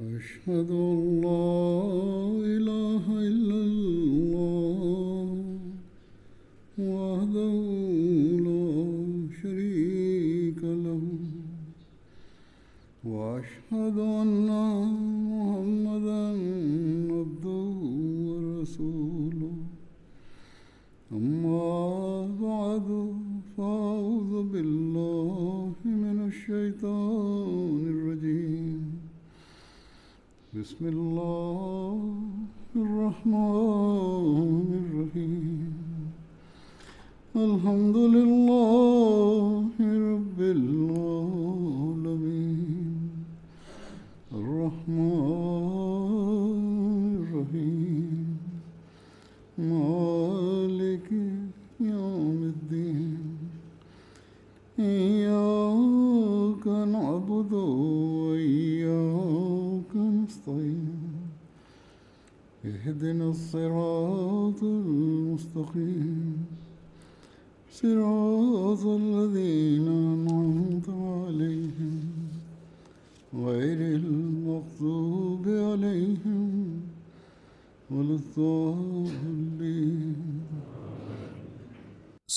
[0.00, 1.44] أشهد أن لا
[2.56, 3.69] إله إلا
[30.79, 31.18] بسم الله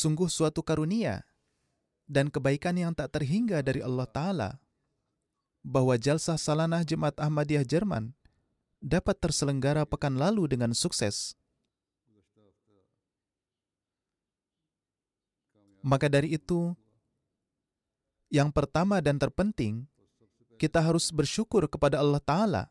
[0.04, 1.24] Sungguh suatu karunia
[2.12, 4.50] dan kebaikan yang tak terhingga dari Allah Ta'ala
[5.64, 8.12] bahwa Jalsah Salanah Jemaat Ahmadiyah Jerman
[8.84, 11.40] dapat terselenggara pekan lalu dengan sukses.
[15.80, 16.76] Maka dari itu,
[18.28, 19.88] yang pertama dan terpenting,
[20.60, 22.64] kita harus bersyukur kepada Allah Ta'ala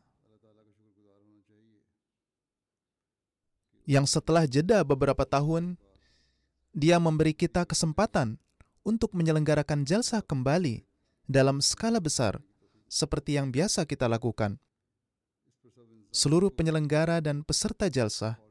[3.89, 5.81] yang setelah jeda beberapa tahun,
[6.73, 8.41] dia memberi kita kesempatan
[8.81, 10.81] untuk menyelenggarakan jalsah kembali
[11.29, 12.41] dalam skala besar
[12.89, 14.57] seperti yang biasa kita lakukan.
[16.09, 18.41] Seluruh penyelenggara dan peserta jalsah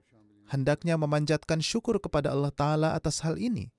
[0.51, 3.70] hendaknya memanjatkan syukur kepada Allah Ta'ala atas hal ini.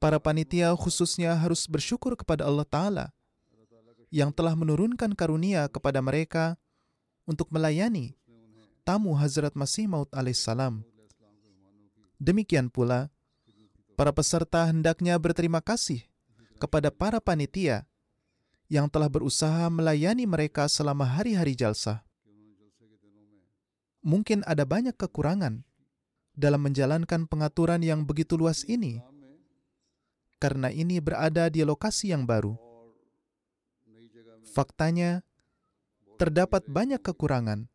[0.00, 3.06] Para panitia khususnya harus bersyukur kepada Allah Ta'ala
[4.08, 6.56] yang telah menurunkan karunia kepada mereka
[7.28, 8.16] untuk melayani
[8.80, 10.80] tamu Hazrat Masih Maud alaihissalam.
[12.18, 13.14] Demikian pula,
[13.94, 16.02] para peserta hendaknya berterima kasih
[16.58, 17.86] kepada para panitia
[18.66, 22.02] yang telah berusaha melayani mereka selama hari-hari jalsah.
[24.02, 25.62] Mungkin ada banyak kekurangan
[26.34, 29.02] dalam menjalankan pengaturan yang begitu luas ini,
[30.38, 32.54] karena ini berada di lokasi yang baru.
[34.54, 35.22] Faktanya,
[36.18, 37.66] terdapat banyak kekurangan,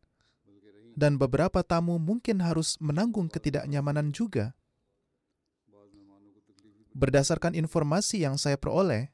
[0.94, 4.54] dan beberapa tamu mungkin harus menanggung ketidaknyamanan juga.
[6.94, 9.10] Berdasarkan informasi yang saya peroleh,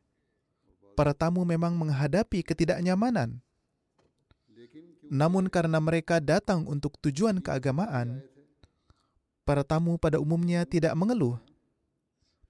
[0.92, 3.40] para tamu memang menghadapi ketidaknyamanan.
[5.10, 8.20] Namun karena mereka datang untuk tujuan keagamaan,
[9.48, 11.40] para tamu pada umumnya tidak mengeluh.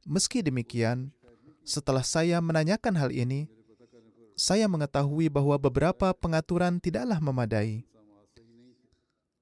[0.02, 1.14] Meski demikian,
[1.62, 3.46] setelah saya menanyakan hal ini,
[4.34, 7.86] saya mengetahui bahwa beberapa pengaturan tidaklah memadai.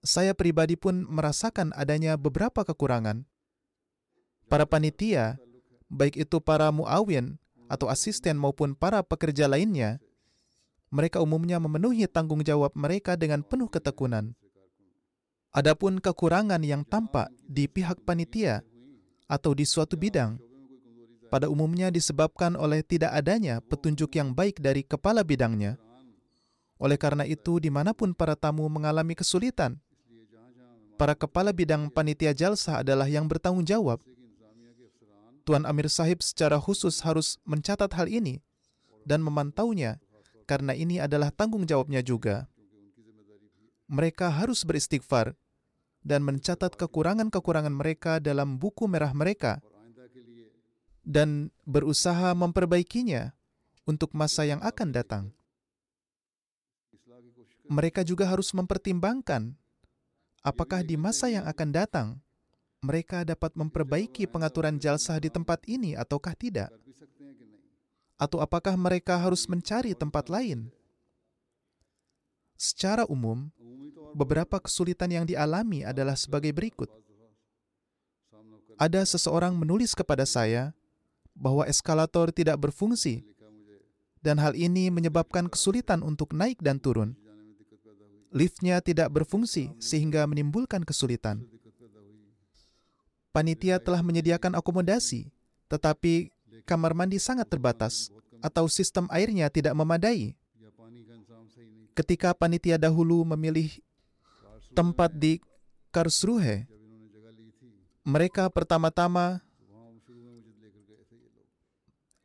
[0.03, 3.26] Saya pribadi pun merasakan adanya beberapa kekurangan.
[4.47, 5.36] Para panitia,
[5.91, 7.36] baik itu para muawin
[7.69, 10.00] atau asisten maupun para pekerja lainnya,
[10.88, 14.32] mereka umumnya memenuhi tanggung jawab mereka dengan penuh ketekunan.
[15.53, 18.65] Adapun kekurangan yang tampak di pihak panitia
[19.28, 20.41] atau di suatu bidang,
[21.28, 25.76] pada umumnya disebabkan oleh tidak adanya petunjuk yang baik dari kepala bidangnya.
[26.80, 29.76] Oleh karena itu, di mana pun para tamu mengalami kesulitan,
[30.98, 34.03] para kepala bidang panitia jalsah adalah yang bertanggung jawab.
[35.47, 38.42] Tuan Amir Sahib secara khusus harus mencatat hal ini
[39.06, 40.03] dan memantaunya
[40.44, 42.50] karena ini adalah tanggung jawabnya juga.
[43.88, 45.32] Mereka harus beristighfar
[46.04, 49.65] dan mencatat kekurangan-kekurangan mereka dalam buku merah mereka
[51.00, 53.32] dan berusaha memperbaikinya
[53.88, 55.25] untuk masa yang akan datang.
[57.72, 59.56] Mereka juga harus mempertimbangkan
[60.43, 62.09] apakah di masa yang akan datang
[62.79, 66.71] mereka dapat memperbaiki pengaturan jalsah di tempat ini ataukah tidak?
[68.19, 70.71] Atau apakah mereka harus mencari tempat lain?
[72.59, 73.47] Secara umum,
[74.19, 76.91] beberapa kesulitan yang dialami adalah sebagai berikut.
[78.79, 80.75] Ada seseorang menulis kepada saya
[81.35, 83.23] bahwa eskalator tidak berfungsi,
[84.19, 87.15] dan hal ini menyebabkan kesulitan untuk naik dan turun
[88.33, 91.45] liftnya tidak berfungsi sehingga menimbulkan kesulitan.
[93.33, 95.28] Panitia telah menyediakan akomodasi,
[95.69, 96.33] tetapi
[96.65, 98.09] kamar mandi sangat terbatas
[98.41, 100.34] atau sistem airnya tidak memadai.
[101.92, 103.69] Ketika panitia dahulu memilih
[104.72, 105.42] tempat di
[105.91, 106.71] Karlsruhe,
[108.07, 109.42] mereka pertama-tama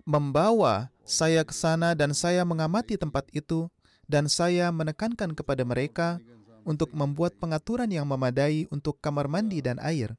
[0.03, 3.67] membawa saya ke sana dan saya mengamati tempat itu
[4.13, 6.21] dan saya menekankan kepada mereka
[6.69, 10.13] untuk membuat pengaturan yang memadai untuk kamar mandi dan air.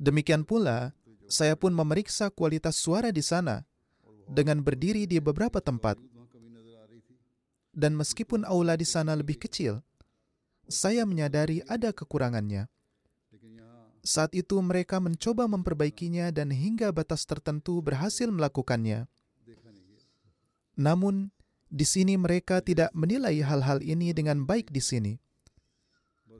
[0.00, 0.96] Demikian pula,
[1.28, 3.68] saya pun memeriksa kualitas suara di sana
[4.24, 6.00] dengan berdiri di beberapa tempat.
[7.76, 9.84] Dan meskipun aula di sana lebih kecil,
[10.64, 12.72] saya menyadari ada kekurangannya.
[14.02, 19.06] Saat itu mereka mencoba memperbaikinya dan hingga batas tertentu berhasil melakukannya.
[20.74, 21.30] Namun,
[21.72, 25.16] di sini mereka tidak menilai hal-hal ini dengan baik di sini.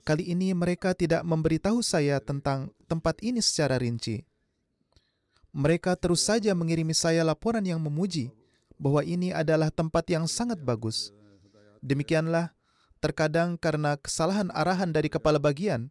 [0.05, 4.21] Kali ini mereka tidak memberitahu saya tentang tempat ini secara rinci.
[5.57, 8.29] Mereka terus saja mengirimi saya laporan yang memuji
[8.77, 11.17] bahwa ini adalah tempat yang sangat bagus.
[11.81, 12.53] Demikianlah,
[13.01, 15.89] terkadang karena kesalahan arahan dari kepala bagian,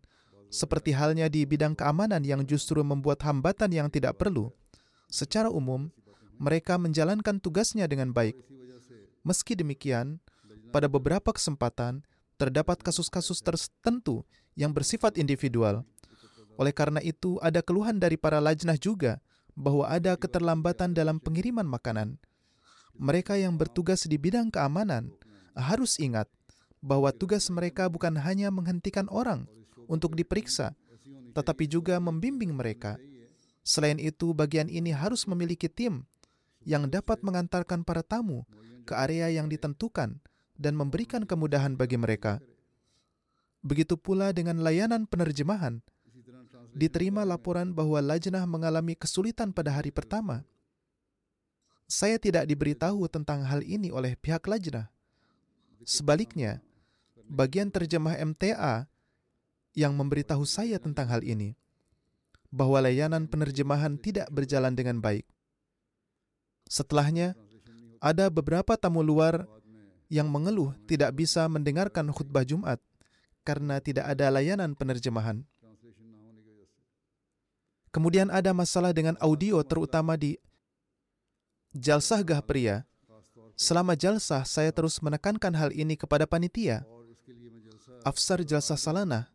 [0.53, 4.53] seperti halnya di bidang keamanan yang justru membuat hambatan yang tidak perlu.
[5.07, 5.89] Secara umum,
[6.37, 8.35] mereka menjalankan tugasnya dengan baik.
[9.21, 10.17] Meski demikian,
[10.73, 12.01] pada beberapa kesempatan
[12.41, 14.25] terdapat kasus-kasus tertentu
[14.57, 15.85] yang bersifat individual.
[16.57, 19.21] Oleh karena itu, ada keluhan dari para lajnah juga
[19.53, 22.17] bahwa ada keterlambatan dalam pengiriman makanan.
[22.97, 25.13] Mereka yang bertugas di bidang keamanan
[25.53, 26.25] harus ingat
[26.81, 29.45] bahwa tugas mereka bukan hanya menghentikan orang
[29.85, 30.73] untuk diperiksa,
[31.37, 32.97] tetapi juga membimbing mereka.
[33.61, 36.09] Selain itu, bagian ini harus memiliki tim
[36.65, 38.45] yang dapat mengantarkan para tamu
[38.83, 40.19] ke area yang ditentukan
[40.57, 42.37] dan memberikan kemudahan bagi mereka.
[43.61, 45.81] Begitu pula dengan layanan penerjemahan.
[46.71, 50.47] Diterima laporan bahwa Lajnah mengalami kesulitan pada hari pertama.
[51.85, 54.87] Saya tidak diberitahu tentang hal ini oleh pihak Lajnah.
[55.83, 56.63] Sebaliknya,
[57.27, 58.87] bagian terjemah MTA
[59.75, 61.59] yang memberitahu saya tentang hal ini
[62.51, 65.23] bahwa layanan penerjemahan tidak berjalan dengan baik.
[66.67, 67.35] Setelahnya,
[68.01, 69.45] ada beberapa tamu luar
[70.09, 72.81] yang mengeluh tidak bisa mendengarkan khutbah Jumat
[73.45, 75.45] karena tidak ada layanan penerjemahan.
[77.93, 80.35] Kemudian ada masalah dengan audio terutama di
[81.71, 82.83] Jalsah Gahpria.
[83.55, 86.81] Selama jalsah, saya terus menekankan hal ini kepada panitia.
[88.01, 89.29] Afsar Jalsah Salana,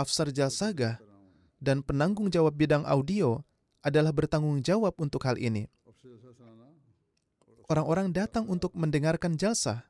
[0.00, 0.96] Afsar Jalsah Gah,
[1.60, 3.44] dan penanggung jawab bidang audio
[3.84, 5.68] adalah bertanggung jawab untuk hal ini
[7.70, 9.86] orang-orang datang untuk mendengarkan jalsa.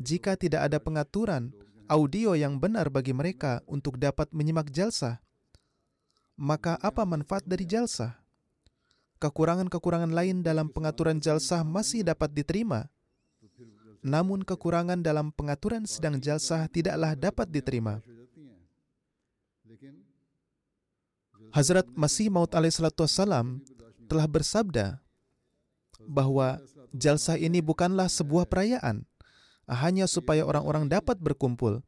[0.00, 1.52] Jika tidak ada pengaturan
[1.84, 5.20] audio yang benar bagi mereka untuk dapat menyimak jalsa,
[6.40, 8.16] maka apa manfaat dari jalsa?
[9.20, 12.88] Kekurangan-kekurangan lain dalam pengaturan jalsa masih dapat diterima,
[14.02, 18.02] namun kekurangan dalam pengaturan sedang jalsa tidaklah dapat diterima.
[21.52, 23.60] Hazrat Masih Maut alaihissalatu wassalam
[24.08, 24.96] telah bersabda
[26.08, 26.58] bahwa
[26.92, 29.08] Jalsa ini bukanlah sebuah perayaan,
[29.64, 31.80] hanya supaya orang-orang dapat berkumpul.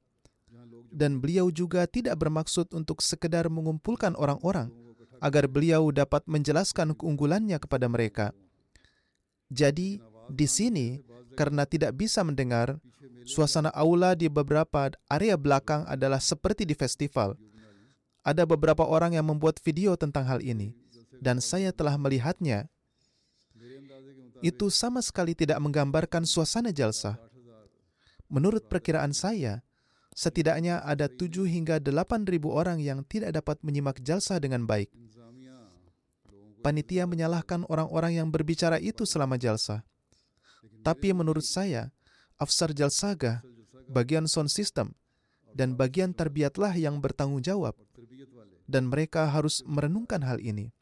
[0.94, 4.72] Dan beliau juga tidak bermaksud untuk sekedar mengumpulkan orang-orang,
[5.20, 8.30] agar beliau dapat menjelaskan keunggulannya kepada mereka.
[9.52, 10.00] Jadi,
[10.32, 11.02] di sini,
[11.36, 12.80] karena tidak bisa mendengar,
[13.28, 17.36] suasana aula di beberapa area belakang adalah seperti di festival.
[18.24, 20.72] Ada beberapa orang yang membuat video tentang hal ini,
[21.20, 22.72] dan saya telah melihatnya
[24.44, 27.16] itu sama sekali tidak menggambarkan suasana jalsa.
[28.28, 29.64] Menurut perkiraan saya,
[30.12, 34.92] setidaknya ada 7 hingga 8 ribu orang yang tidak dapat menyimak jalsa dengan baik.
[36.60, 39.84] Panitia menyalahkan orang-orang yang berbicara itu selama jalsa.
[40.84, 41.92] Tapi menurut saya,
[42.36, 43.40] Afsar Jalsaga,
[43.88, 44.92] bagian sound system,
[45.56, 47.72] dan bagian terbiatlah yang bertanggung jawab.
[48.64, 50.72] Dan mereka harus merenungkan hal ini.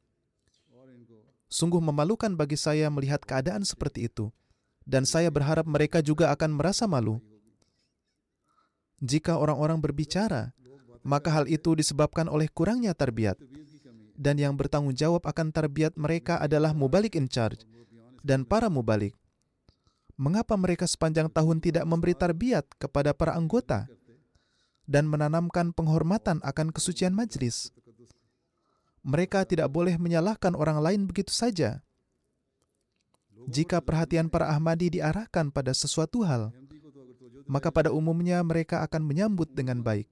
[1.53, 4.33] Sungguh memalukan bagi saya melihat keadaan seperti itu,
[4.89, 7.21] dan saya berharap mereka juga akan merasa malu.
[9.05, 10.57] Jika orang-orang berbicara,
[11.05, 13.37] maka hal itu disebabkan oleh kurangnya tarbiat.
[14.17, 17.69] Dan yang bertanggung jawab akan tarbiat mereka adalah mubalik in charge
[18.25, 19.13] dan para mubalik.
[20.17, 23.91] Mengapa mereka sepanjang tahun tidak memberi tarbiat kepada para anggota
[24.89, 27.75] dan menanamkan penghormatan akan kesucian majlis?
[29.03, 31.83] mereka tidak boleh menyalahkan orang lain begitu saja.
[33.51, 36.55] Jika perhatian para Ahmadi diarahkan pada sesuatu hal,
[37.51, 40.07] maka pada umumnya mereka akan menyambut dengan baik.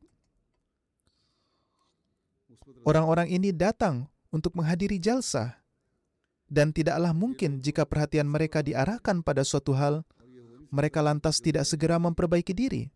[2.82, 5.62] Orang-orang ini datang untuk menghadiri jalsa,
[6.50, 10.02] dan tidaklah mungkin jika perhatian mereka diarahkan pada suatu hal,
[10.74, 12.90] mereka lantas tidak segera memperbaiki diri.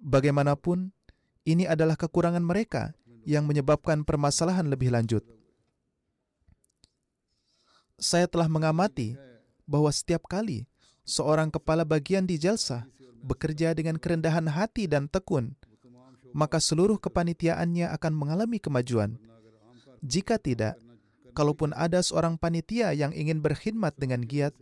[0.00, 0.92] Bagaimanapun,
[1.48, 2.92] ini adalah kekurangan mereka
[3.24, 5.24] yang menyebabkan permasalahan lebih lanjut.
[8.00, 9.16] Saya telah mengamati
[9.68, 10.64] bahwa setiap kali
[11.04, 12.88] seorang kepala bagian di jalsa
[13.20, 15.52] bekerja dengan kerendahan hati dan tekun,
[16.32, 19.20] maka seluruh kepanitiaannya akan mengalami kemajuan.
[20.00, 20.80] Jika tidak,
[21.36, 24.56] kalaupun ada seorang panitia yang ingin berkhidmat dengan giat,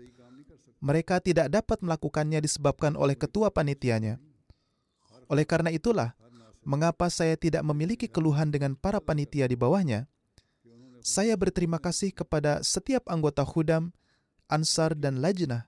[0.83, 4.19] mereka tidak dapat melakukannya disebabkan oleh ketua panitianya.
[5.31, 6.15] Oleh karena itulah,
[6.69, 10.05] mengapa saya tidak memiliki keluhan dengan para panitia di bawahnya.
[11.01, 13.97] Saya berterima kasih kepada setiap anggota Khudam,
[14.53, 15.65] Ansar, dan Lajnah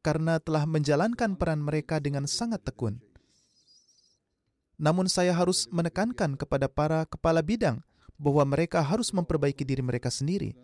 [0.00, 3.04] karena telah menjalankan peran mereka dengan sangat tekun.
[4.80, 7.84] Namun saya harus menekankan kepada para kepala bidang
[8.16, 10.56] bahwa mereka harus memperbaiki diri mereka sendiri.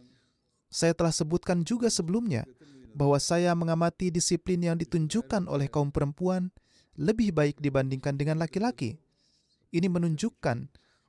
[0.72, 2.48] Saya telah sebutkan juga sebelumnya
[2.96, 6.48] bahwa saya mengamati disiplin yang ditunjukkan oleh kaum perempuan
[6.96, 9.09] lebih baik dibandingkan dengan laki-laki.
[9.70, 10.66] Ini menunjukkan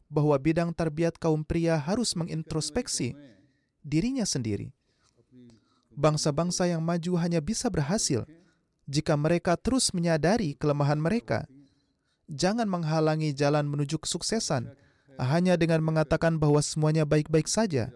[0.10, 3.18] bahwa bidang terbiat kaum pria harus mengintrospeksi
[3.82, 4.70] dirinya sendiri
[5.96, 8.24] bangsa-bangsa yang maju hanya bisa berhasil
[8.88, 11.48] jika mereka terus menyadari kelemahan mereka.
[12.32, 14.72] Jangan menghalangi jalan menuju kesuksesan
[15.20, 17.91] hanya dengan mengatakan bahwa semuanya baik-baik saja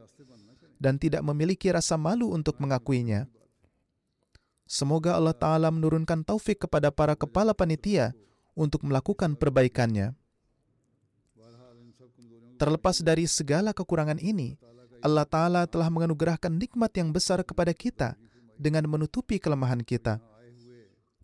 [0.76, 3.32] dan tidak memiliki rasa malu untuk mengakuinya.
[4.68, 8.12] Semoga Allah Ta'ala menurunkan taufik kepada para kepala panitia
[8.58, 10.12] untuk melakukan perbaikannya.
[12.56, 14.56] Terlepas dari segala kekurangan ini,
[15.04, 18.16] Allah Ta'ala telah menganugerahkan nikmat yang besar kepada kita
[18.56, 20.24] dengan menutupi kelemahan kita.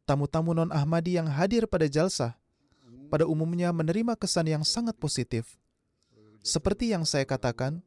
[0.04, 2.36] Tamu-tamu non-Ahmadi yang hadir pada jalsah
[3.12, 5.60] pada umumnya menerima kesan yang sangat positif.
[6.40, 7.84] Seperti yang saya katakan,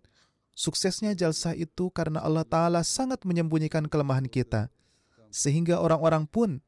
[0.53, 4.69] suksesnya jalsah itu karena Allah Ta'ala sangat menyembunyikan kelemahan kita,
[5.33, 6.61] sehingga orang-orang pun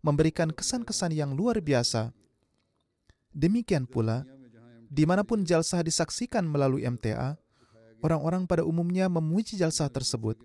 [0.00, 2.14] memberikan kesan-kesan yang luar biasa.
[3.34, 4.22] Demikian pula,
[4.94, 7.34] di mana pun jalsah disaksikan melalui MTA,
[7.98, 10.38] orang-orang pada umumnya memuji jalsah tersebut.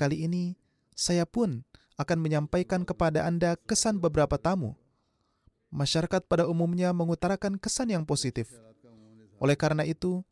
[0.00, 0.56] Kali ini,
[0.96, 1.60] saya pun
[2.00, 4.72] akan menyampaikan kepada Anda kesan beberapa tamu.
[5.68, 8.48] Masyarakat pada umumnya mengutarakan kesan yang positif.
[9.36, 10.24] Oleh karena itu,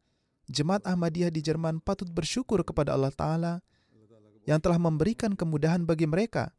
[0.49, 3.61] Jemaat Ahmadiyah di Jerman patut bersyukur kepada Allah Ta'ala
[4.49, 6.57] yang telah memberikan kemudahan bagi mereka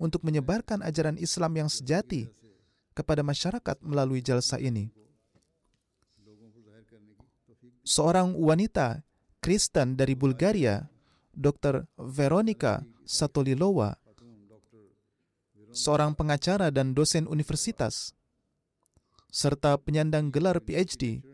[0.00, 2.32] untuk menyebarkan ajaran Islam yang sejati
[2.96, 4.88] kepada masyarakat melalui jalsa ini.
[7.88, 9.00] Seorang wanita
[9.40, 10.92] Kristen dari Bulgaria,
[11.32, 11.88] Dr.
[11.96, 13.96] Veronica Satolilova,
[15.72, 18.12] seorang pengacara dan dosen universitas,
[19.32, 21.24] serta penyandang gelar PhD,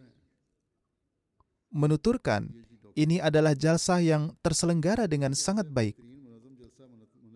[1.75, 2.47] menuturkan
[2.95, 5.99] ini adalah jalsah yang terselenggara dengan sangat baik.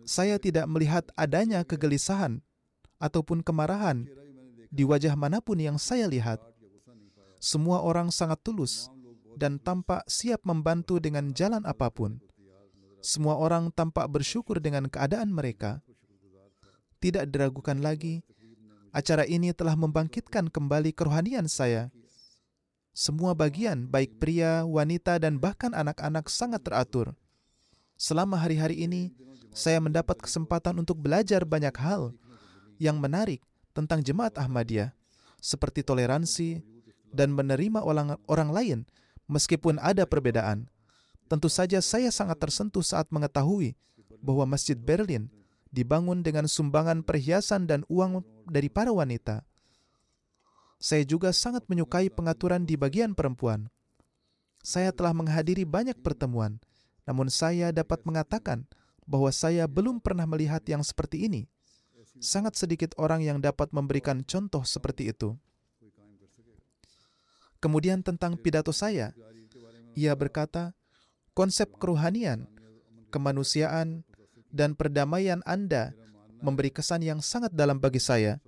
[0.07, 2.39] Saya tidak melihat adanya kegelisahan
[3.03, 4.07] ataupun kemarahan
[4.71, 6.39] di wajah mana pun yang saya lihat.
[7.43, 8.87] Semua orang sangat tulus
[9.39, 12.19] dan tampak siap membantu dengan jalan apa pun.
[12.99, 15.79] Semua orang tampak bersyukur dengan keadaan mereka.
[16.99, 18.19] Tidak diragukan lagi,
[18.91, 21.87] acara ini telah membangkitkan kembali kerohanian saya.
[22.91, 27.15] Semua bagian, baik pria, wanita, dan bahkan anak-anak sangat teratur.
[27.95, 29.15] Selama hari-hari ini,
[29.55, 32.11] saya mendapat kesempatan untuk belajar banyak hal
[32.75, 33.39] yang menarik
[33.71, 34.91] tentang jemaat Ahmadiyah,
[35.39, 36.59] seperti toleransi
[37.15, 38.79] dan menerima orang, orang lain
[39.29, 40.67] meskipun ada perbedaan.
[41.29, 43.77] Tentu saja saya sangat tersentuh saat mengetahui
[44.19, 45.29] bahwa Masjid Berlin
[45.69, 49.45] dibangun dengan sumbangan perhiasan dan uang dari para wanita.
[50.81, 53.69] Saya juga sangat menyukai pengaturan di bagian perempuan.
[54.65, 56.57] Saya telah menghadiri banyak pertemuan,
[57.05, 58.65] namun saya dapat mengatakan
[59.05, 61.45] bahwa saya belum pernah melihat yang seperti ini.
[62.19, 65.39] Sangat sedikit orang yang dapat memberikan contoh seperti itu.
[67.59, 69.11] Kemudian tentang pidato saya,
[69.91, 70.71] ia berkata,
[71.35, 72.47] konsep keruhanian,
[73.11, 74.07] kemanusiaan,
[74.49, 75.93] dan perdamaian Anda
[76.39, 78.39] memberi kesan yang sangat dalam bagi saya.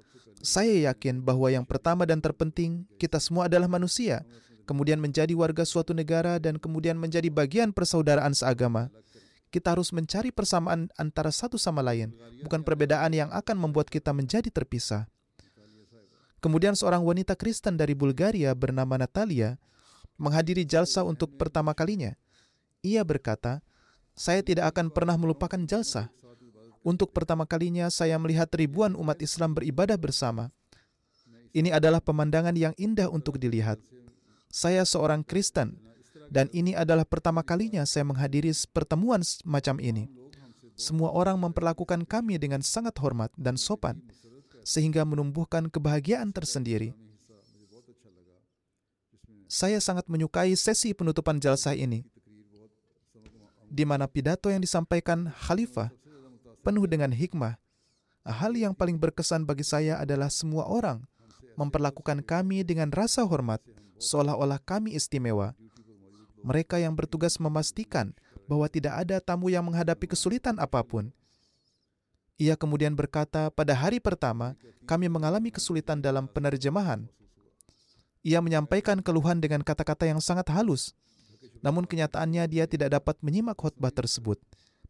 [0.42, 4.26] Saya yakin bahwa yang pertama dan terpenting, kita semua adalah manusia,
[4.66, 8.90] kemudian menjadi warga suatu negara, dan kemudian menjadi bagian persaudaraan seagama.
[9.52, 12.16] Kita harus mencari persamaan antara satu sama lain,
[12.48, 15.12] bukan perbedaan yang akan membuat kita menjadi terpisah.
[16.42, 19.62] Kemudian seorang wanita Kristen dari Bulgaria bernama Natalia
[20.18, 22.18] menghadiri jalsa untuk pertama kalinya.
[22.82, 23.62] Ia berkata,
[24.18, 26.10] saya tidak akan pernah melupakan jalsa.
[26.82, 30.50] Untuk pertama kalinya saya melihat ribuan umat Islam beribadah bersama.
[31.54, 33.78] Ini adalah pemandangan yang indah untuk dilihat.
[34.50, 35.78] Saya seorang Kristen,
[36.32, 40.06] dan ini adalah pertama kalinya saya menghadiri pertemuan semacam ini.
[40.82, 44.02] semua orang memperlakukan kami dengan sangat hormat dan sopan,
[44.62, 46.94] sehingga menumbuhkan kebahagiaan tersendiri.
[49.52, 52.08] Saya sangat menyukai sesi penutupan jalsah ini,
[53.68, 55.92] di mana pidato yang disampaikan khalifah
[56.64, 57.60] penuh dengan hikmah.
[58.22, 61.04] Hal yang paling berkesan bagi saya adalah semua orang
[61.60, 63.60] memperlakukan kami dengan rasa hormat,
[64.00, 65.58] seolah-olah kami istimewa.
[66.42, 68.18] Mereka yang bertugas memastikan
[68.50, 71.14] bahwa tidak ada tamu yang menghadapi kesulitan apa pun.
[72.42, 74.58] Ia kemudian berkata, "Pada hari pertama,
[74.90, 77.06] kami mengalami kesulitan dalam penerjemahan."
[78.26, 80.98] Ia menyampaikan keluhan dengan kata-kata yang sangat halus,
[81.62, 84.42] namun kenyataannya dia tidak dapat menyimak khotbah tersebut.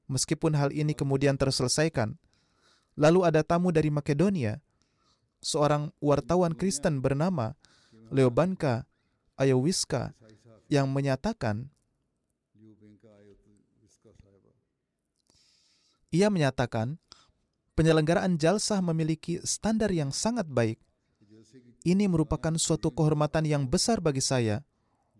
[0.08, 2.16] Meskipun hal ini kemudian terselesaikan,
[2.96, 4.64] lalu ada tamu dari Makedonia,
[5.44, 7.60] seorang wartawan Kristen bernama
[8.16, 8.88] Leobanka
[9.36, 10.16] Ayowiska
[10.72, 11.68] yang menyatakan
[16.12, 17.00] ia menyatakan
[17.76, 20.80] penyelenggaraan jalsah memiliki standar yang sangat baik.
[21.82, 24.62] Ini merupakan suatu kehormatan yang besar bagi saya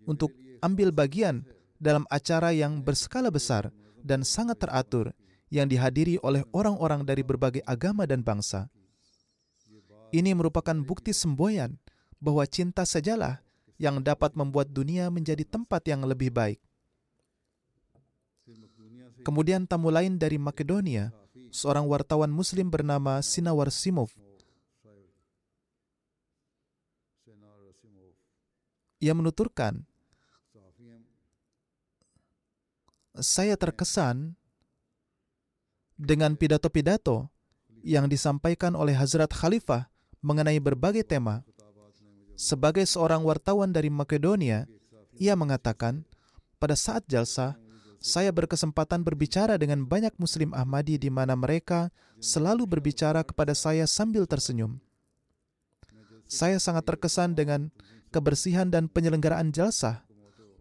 [0.06, 0.30] untuk
[0.62, 1.42] ambil bagian
[1.82, 3.74] dalam acara yang berskala besar
[4.06, 5.10] dan sangat teratur
[5.50, 8.70] yang dihadiri oleh orang-orang dari berbagai agama dan bangsa.
[10.14, 11.82] Ini merupakan bukti semboyan
[12.22, 13.42] bahwa cinta sajalah
[13.82, 16.62] yang dapat membuat dunia menjadi tempat yang lebih baik.
[19.26, 21.14] Kemudian tamu lain dari Makedonia,
[21.52, 24.10] seorang wartawan muslim bernama Sinawar Simov.
[29.02, 29.82] Ia menuturkan,
[33.18, 34.38] saya terkesan
[35.98, 37.30] dengan pidato-pidato
[37.82, 39.90] yang disampaikan oleh Hazrat Khalifah
[40.22, 41.46] mengenai berbagai tema.
[42.38, 44.66] Sebagai seorang wartawan dari Makedonia,
[45.18, 46.06] ia mengatakan,
[46.58, 47.58] pada saat jalsa,
[48.02, 54.26] saya berkesempatan berbicara dengan banyak Muslim Ahmadi di mana mereka selalu berbicara kepada saya sambil
[54.26, 54.82] tersenyum.
[56.26, 57.70] Saya sangat terkesan dengan
[58.10, 60.02] kebersihan dan penyelenggaraan jalsa.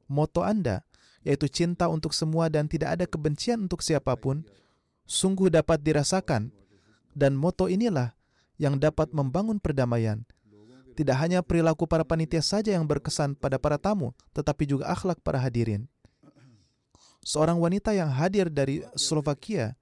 [0.04, 0.84] Moto Anda,
[1.24, 4.44] yaitu cinta untuk semua dan tidak ada kebencian untuk siapa pun,
[5.08, 6.52] sungguh dapat dirasakan.
[7.16, 8.12] Dan moto inilah
[8.60, 10.28] yang dapat membangun perdamaian.
[10.92, 15.40] Tidak hanya perilaku para panitia saja yang berkesan pada para tamu, tetapi juga akhlak para
[15.40, 15.88] hadirin.
[17.20, 19.76] Seorang wanita yang hadir dari Slovakia,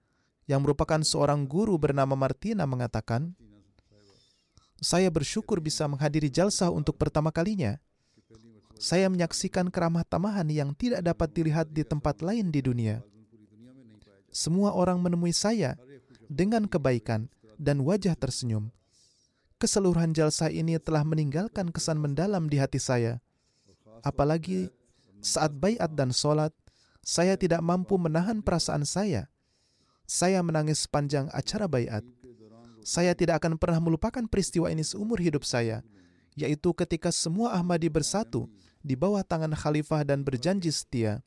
[0.50, 3.36] yang merupakan seorang guru bernama Martina mengatakan,
[4.78, 7.78] saya bersyukur bisa menghadiri jalsah untuk pertama kalinya.
[8.78, 13.02] Saya menyaksikan keramah tamahan yang tidak dapat dilihat di tempat lain di dunia.
[14.30, 15.74] Semua orang menemui saya
[16.30, 17.26] dengan kebaikan
[17.58, 18.70] dan wajah tersenyum.
[19.58, 23.18] Keseluruhan jalsa ini telah meninggalkan kesan mendalam di hati saya.
[24.06, 24.70] Apalagi
[25.18, 26.54] saat bayat dan solat,
[27.08, 29.32] saya tidak mampu menahan perasaan saya.
[30.04, 32.04] Saya menangis sepanjang acara bayat.
[32.84, 35.80] Saya tidak akan pernah melupakan peristiwa ini seumur hidup saya,
[36.36, 38.44] yaitu ketika semua Ahmadi bersatu
[38.84, 41.24] di bawah tangan khalifah dan berjanji setia.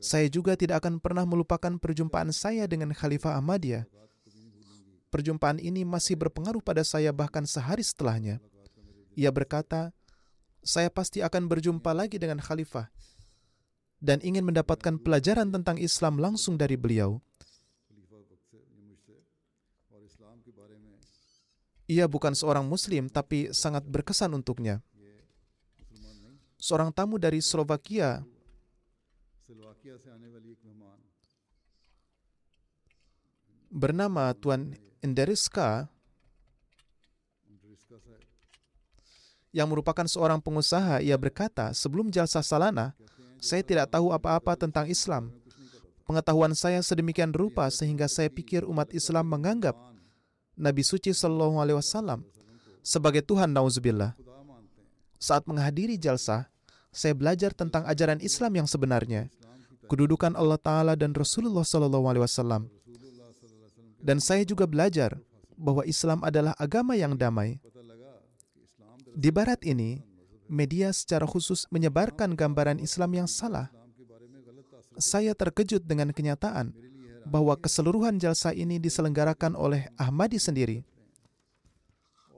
[0.00, 3.84] Saya juga tidak akan pernah melupakan perjumpaan saya dengan Khalifah Ahmadiyah
[5.12, 8.40] Perjumpaan ini masih berpengaruh pada saya bahkan sehari setelahnya.
[9.12, 9.92] Ia berkata,
[10.64, 12.88] saya pasti akan berjumpa lagi dengan khalifah
[14.00, 17.20] dan ingin mendapatkan pelajaran tentang Islam langsung dari beliau.
[21.90, 24.80] Ia bukan seorang muslim tapi sangat berkesan untuknya.
[26.60, 28.20] Seorang tamu dari Slovakia
[33.70, 35.88] bernama Tuan Inderiska
[39.50, 42.94] yang merupakan seorang pengusaha, ia berkata, sebelum jalsa salana,
[43.40, 45.34] saya tidak tahu apa-apa tentang Islam.
[46.06, 49.74] Pengetahuan saya sedemikian rupa sehingga saya pikir umat Islam menganggap
[50.58, 52.26] Nabi suci Shallallahu Alaihi Wasallam
[52.84, 54.14] sebagai Tuhan nauzubillah.
[55.20, 56.48] Saat menghadiri jalsa,
[56.90, 59.28] saya belajar tentang ajaran Islam yang sebenarnya,
[59.86, 62.68] kedudukan Allah Taala dan Rasulullah Shallallahu Alaihi Wasallam
[64.00, 65.20] dan saya juga belajar
[65.60, 67.60] bahwa Islam adalah agama yang damai.
[69.12, 70.00] Di barat ini,
[70.50, 73.70] media secara khusus menyebarkan gambaran Islam yang salah.
[74.98, 76.74] Saya terkejut dengan kenyataan
[77.24, 80.82] bahwa keseluruhan jalsa ini diselenggarakan oleh Ahmadi sendiri.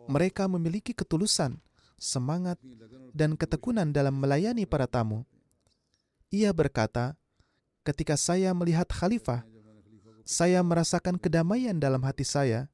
[0.07, 1.57] Mereka memiliki ketulusan,
[1.97, 2.61] semangat,
[3.17, 5.25] dan ketekunan dalam melayani para tamu.
[6.29, 7.17] Ia berkata,
[7.83, 9.49] "Ketika saya melihat khalifah
[10.23, 12.71] saya merasakan kedamaian dalam hati saya,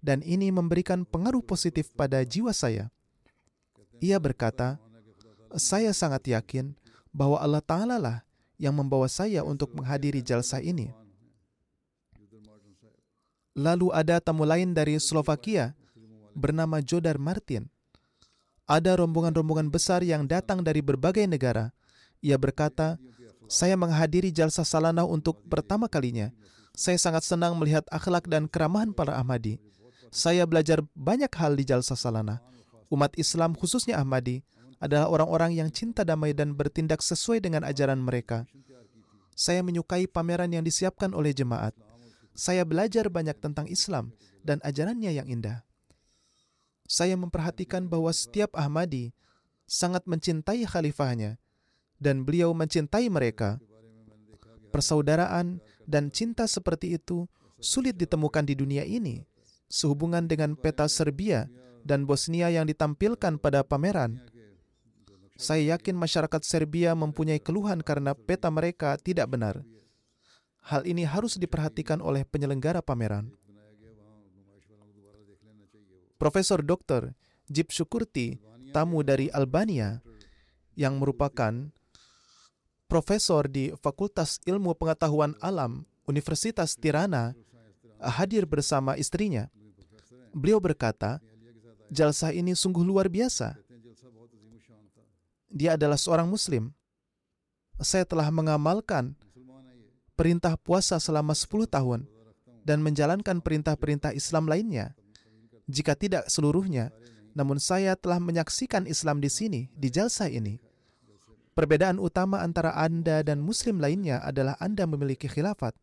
[0.00, 2.88] dan ini memberikan pengaruh positif pada jiwa saya.
[4.00, 4.80] Ia berkata,
[5.54, 6.72] "Saya sangat yakin
[7.12, 8.18] bahwa Allah Ta'ala lah
[8.56, 10.92] yang membawa saya untuk menghadiri jalsa ini."
[13.54, 15.76] Lalu ada tamu lain dari Slovakia
[16.32, 17.68] bernama Jodar Martin.
[18.64, 21.74] Ada rombongan-rombongan besar yang datang dari berbagai negara.
[22.22, 22.96] Ia berkata,
[23.50, 26.30] saya menghadiri jalsa salanah untuk pertama kalinya.
[26.70, 29.58] Saya sangat senang melihat akhlak dan keramahan para Ahmadi.
[30.14, 32.38] Saya belajar banyak hal di jalsa salanah.
[32.90, 34.42] Umat Islam khususnya Ahmadi
[34.82, 38.50] adalah orang-orang yang cinta damai dan bertindak sesuai dengan ajaran mereka.
[39.38, 41.72] Saya menyukai pameran yang disiapkan oleh jemaat.
[42.34, 44.10] Saya belajar banyak tentang Islam
[44.42, 45.62] dan ajarannya yang indah.
[46.90, 49.14] Saya memperhatikan bahwa setiap Ahmadi
[49.70, 51.38] sangat mencintai khalifahnya
[52.02, 53.62] dan beliau mencintai mereka.
[54.74, 57.30] Persaudaraan dan cinta seperti itu
[57.62, 59.22] sulit ditemukan di dunia ini.
[59.70, 61.46] Sehubungan dengan peta Serbia
[61.82, 64.20] dan Bosnia yang ditampilkan pada pameran,
[65.40, 69.64] saya yakin masyarakat Serbia mempunyai keluhan karena peta mereka tidak benar.
[70.60, 73.32] Hal ini harus diperhatikan oleh penyelenggara pameran.
[76.20, 77.16] Profesor Dr.
[77.48, 78.36] Jip Syukurti,
[78.76, 80.04] tamu dari Albania,
[80.76, 81.72] yang merupakan
[82.84, 87.32] profesor di Fakultas Ilmu Pengetahuan Alam Universitas Tirana,
[87.96, 89.48] hadir bersama istrinya.
[90.36, 91.24] Beliau berkata,
[91.90, 93.58] jalsah ini sungguh luar biasa.
[95.50, 96.70] Dia adalah seorang Muslim.
[97.82, 99.18] Saya telah mengamalkan
[100.14, 102.00] perintah puasa selama 10 tahun
[102.62, 104.94] dan menjalankan perintah-perintah Islam lainnya
[105.70, 106.90] jika tidak seluruhnya,
[107.32, 110.58] namun saya telah menyaksikan Islam di sini, di jalsa ini.
[111.54, 115.78] Perbedaan utama antara Anda dan Muslim lainnya adalah Anda memiliki khilafat,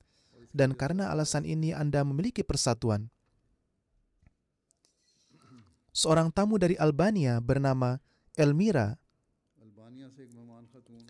[0.51, 3.07] dan karena alasan ini Anda memiliki persatuan.
[5.97, 7.97] Seorang tamu dari Albania bernama
[8.37, 9.01] Elmira,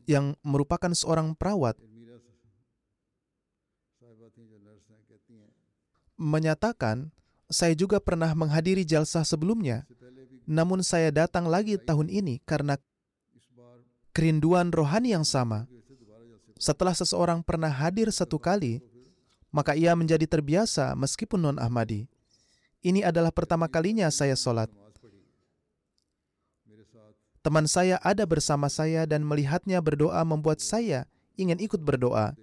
[0.07, 1.75] yang merupakan seorang perawat,
[6.15, 7.11] menyatakan
[7.51, 9.83] saya juga pernah menghadiri jalsah sebelumnya,
[10.47, 12.79] namun saya datang lagi tahun ini karena
[14.15, 15.67] kerinduan rohani yang sama.
[16.55, 18.79] Setelah seseorang pernah hadir satu kali,
[19.51, 22.07] maka ia menjadi terbiasa meskipun non-Ahmadi.
[22.87, 24.69] Ini adalah pertama kalinya saya sholat.
[27.47, 31.07] Teman saya ada bersama saya dan melihatnya berdoa membuat saya
[31.39, 32.35] ingin ikut berdoa.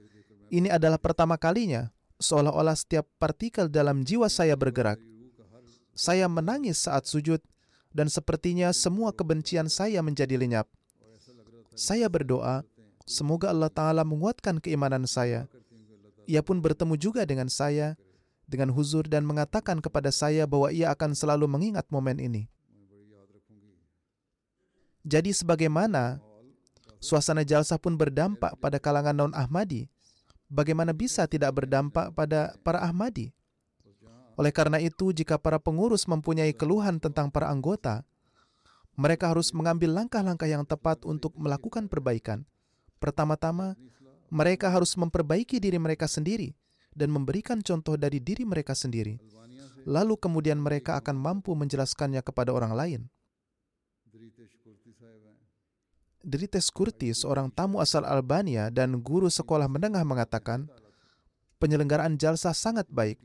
[0.49, 4.97] Ini adalah pertama kalinya seolah-olah setiap partikel dalam jiwa saya bergerak.
[5.93, 7.45] Saya menangis saat sujud,
[7.93, 10.73] dan sepertinya semua kebencian saya menjadi lenyap.
[11.77, 12.65] Saya berdoa,
[13.05, 15.53] semoga Allah Ta'ala menguatkan keimanan saya.
[16.25, 18.01] Ia pun bertemu juga dengan saya,
[18.49, 22.49] dengan huzur dan mengatakan kepada saya bahwa ia akan selalu mengingat momen ini.
[25.05, 26.17] Jadi sebagaimana
[26.97, 29.85] suasana jalsah pun berdampak pada kalangan non-Ahmadi,
[30.49, 33.29] bagaimana bisa tidak berdampak pada para Ahmadi?
[34.35, 38.03] Oleh karena itu, jika para pengurus mempunyai keluhan tentang para anggota,
[38.99, 42.43] mereka harus mengambil langkah-langkah yang tepat untuk melakukan perbaikan.
[42.99, 43.79] Pertama-tama,
[44.33, 46.57] mereka harus memperbaiki diri mereka sendiri
[46.97, 49.21] dan memberikan contoh dari diri mereka sendiri.
[49.85, 53.01] Lalu kemudian mereka akan mampu menjelaskannya kepada orang lain.
[56.25, 60.65] Drites Kurti, seorang tamu asal Albania dan guru sekolah menengah mengatakan,
[61.61, 63.21] penyelenggaraan jalsa sangat baik.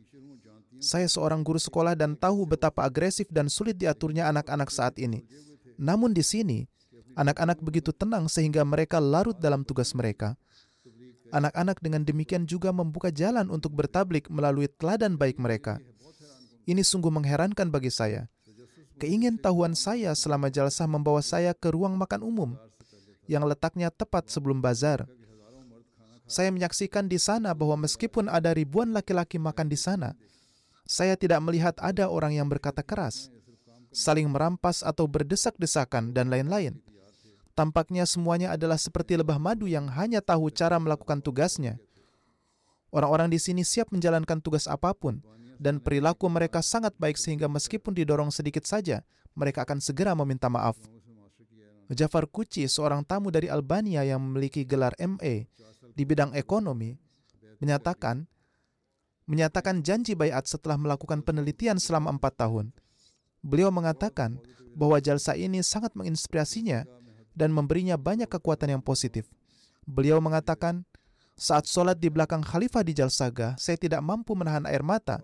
[0.83, 5.23] Saya seorang guru sekolah dan tahu betapa agresif dan sulit diaturnya anak-anak saat ini.
[5.79, 6.67] Namun di sini,
[7.15, 10.35] anak-anak begitu tenang sehingga mereka larut dalam tugas mereka.
[11.31, 15.79] Anak-anak dengan demikian juga membuka jalan untuk bertablik melalui teladan baik mereka.
[16.67, 18.27] Ini sungguh mengherankan bagi saya.
[18.99, 22.51] Keingin tahuan saya selama jalsah membawa saya ke ruang makan umum
[23.29, 25.05] yang letaknya tepat sebelum bazar.
[26.25, 30.17] Saya menyaksikan di sana bahwa meskipun ada ribuan laki-laki makan di sana,
[30.89, 33.29] saya tidak melihat ada orang yang berkata keras,
[33.93, 36.81] saling merampas atau berdesak-desakan, dan lain-lain.
[37.53, 41.77] Tampaknya semuanya adalah seperti lebah madu yang hanya tahu cara melakukan tugasnya.
[42.89, 45.21] Orang-orang di sini siap menjalankan tugas apa pun,
[45.61, 49.05] dan perilaku mereka sangat baik sehingga meskipun didorong sedikit saja,
[49.37, 50.77] mereka akan segera meminta maaf.
[51.89, 55.49] Jafar Kuci, seorang tamu dari Albania yang memiliki gelar MA
[55.97, 56.93] di bidang ekonomi,
[57.57, 58.29] menyatakan
[59.25, 62.73] menyatakan janji bayat setelah melakukan penelitian selama empat tahun.
[63.41, 64.37] Beliau mengatakan
[64.77, 66.85] bahwa jalsa ini sangat menginspirasinya
[67.33, 69.29] dan memberinya banyak kekuatan yang positif.
[69.85, 70.85] Beliau mengatakan,
[71.37, 75.23] saat sholat di belakang khalifah di Jalsaga, saya tidak mampu menahan air mata.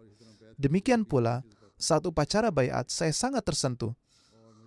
[0.56, 1.44] Demikian pula,
[1.76, 3.94] saat upacara bayat, saya sangat tersentuh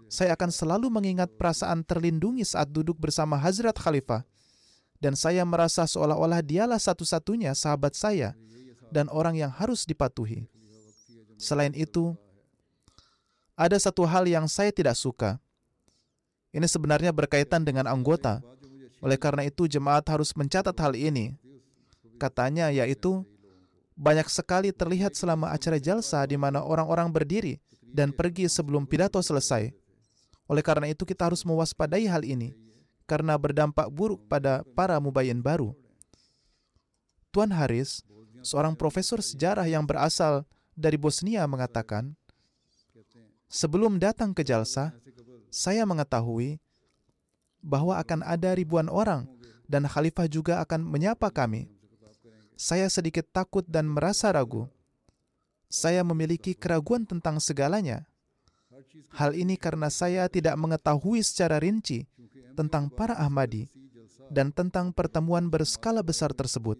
[0.08, 4.24] saya akan selalu mengingat perasaan terlindungi saat duduk bersama Hazrat Khalifah.
[4.98, 8.34] Dan saya merasa seolah-olah dialah satu-satunya sahabat saya
[8.90, 10.50] dan orang yang harus dipatuhi.
[11.38, 12.18] Selain itu,
[13.54, 15.38] ada satu hal yang saya tidak suka.
[16.50, 18.42] Ini sebenarnya berkaitan dengan anggota.
[18.98, 21.38] Oleh karena itu, jemaat harus mencatat hal ini.
[22.18, 23.22] Katanya yaitu
[23.94, 29.70] banyak sekali terlihat selama acara jalsa di mana orang-orang berdiri dan pergi sebelum pidato selesai.
[30.48, 32.56] Oleh karena itu kita harus mewaspadai hal ini
[33.04, 35.76] karena berdampak buruk pada para mubayyin baru.
[37.28, 38.00] Tuan Haris,
[38.40, 42.16] seorang profesor sejarah yang berasal dari Bosnia mengatakan,
[43.52, 44.96] sebelum datang ke jalsa,
[45.52, 46.56] saya mengetahui
[47.60, 49.28] bahwa akan ada ribuan orang
[49.68, 51.68] dan khalifah juga akan menyapa kami.
[52.56, 54.66] Saya sedikit takut dan merasa ragu.
[55.68, 58.07] Saya memiliki keraguan tentang segalanya.
[59.14, 62.06] Hal ini karena saya tidak mengetahui secara rinci
[62.54, 63.70] tentang para Ahmadi
[64.28, 66.76] dan tentang pertemuan berskala besar tersebut,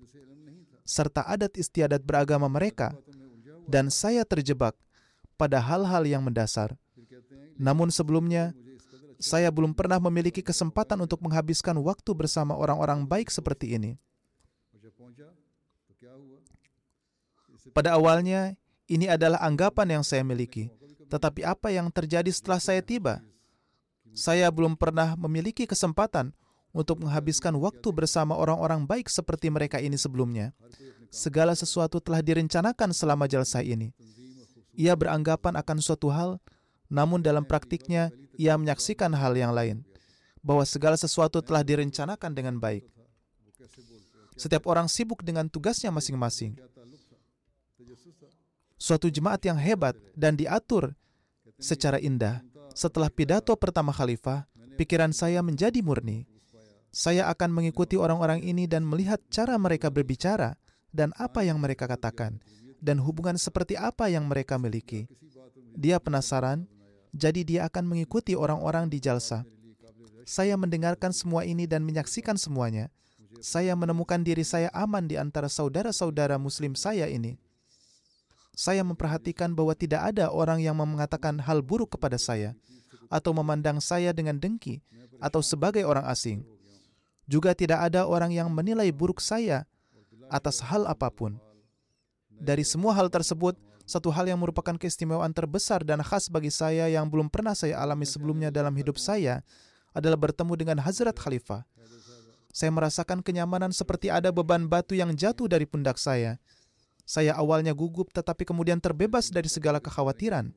[0.85, 2.93] serta adat istiadat beragama mereka,
[3.65, 4.77] dan saya terjebak
[5.41, 6.77] pada hal-hal yang mendasar.
[7.59, 8.55] Namun sebelumnya,
[9.19, 13.99] saya belum pernah memiliki kesempatan untuk menghabiskan waktu bersama orang-orang baik seperti ini.
[17.75, 18.55] Pada awalnya,
[18.89, 20.73] ini adalah anggapan yang saya miliki.
[21.09, 23.25] Tetapi apa yang terjadi setelah saya tiba?
[24.13, 26.33] Saya belum pernah memiliki kesempatan
[26.73, 30.53] untuk menghabiskan waktu bersama orang-orang baik seperti mereka ini sebelumnya.
[31.09, 33.97] Segala sesuatu telah direncanakan selama jalsa ini.
[34.77, 36.37] Ia beranggapan akan suatu hal,
[36.93, 39.83] namun dalam praktiknya ia menyaksikan hal yang lain,
[40.45, 42.85] bahwa segala sesuatu telah direncanakan dengan baik.
[44.39, 46.55] Setiap orang sibuk dengan tugasnya masing-masing
[48.89, 50.97] suatu jemaat yang hebat dan diatur
[51.61, 52.41] secara indah.
[52.73, 54.49] Setelah pidato pertama khalifah,
[54.81, 56.25] pikiran saya menjadi murni.
[56.89, 60.57] Saya akan mengikuti orang-orang ini dan melihat cara mereka berbicara
[60.89, 62.41] dan apa yang mereka katakan
[62.81, 65.05] dan hubungan seperti apa yang mereka miliki.
[65.77, 66.65] Dia penasaran,
[67.13, 69.45] jadi dia akan mengikuti orang-orang di jalsa.
[70.25, 72.89] Saya mendengarkan semua ini dan menyaksikan semuanya.
[73.45, 77.37] Saya menemukan diri saya aman di antara saudara-saudara muslim saya ini
[78.59, 82.59] saya memperhatikan bahwa tidak ada orang yang mengatakan hal buruk kepada saya
[83.07, 84.83] atau memandang saya dengan dengki
[85.23, 86.43] atau sebagai orang asing.
[87.31, 89.63] Juga tidak ada orang yang menilai buruk saya
[90.27, 91.39] atas hal apa pun.
[92.35, 93.55] Dari semua hal tersebut,
[93.87, 98.11] satu hal yang merupakan keistimewaan terbesar dan khas bagi saya yang belum pernah saya alami
[98.11, 99.47] sebelumnya dalam hidup saya
[99.95, 101.63] adalah bertemu dengan Hazrat Khalifah.
[102.51, 106.43] Saya merasakan kenyamanan seperti ada beban batu yang jatuh dari pundak saya
[107.09, 110.53] saya awalnya gugup tetapi kemudian terbebas dari segala kekhawatiran.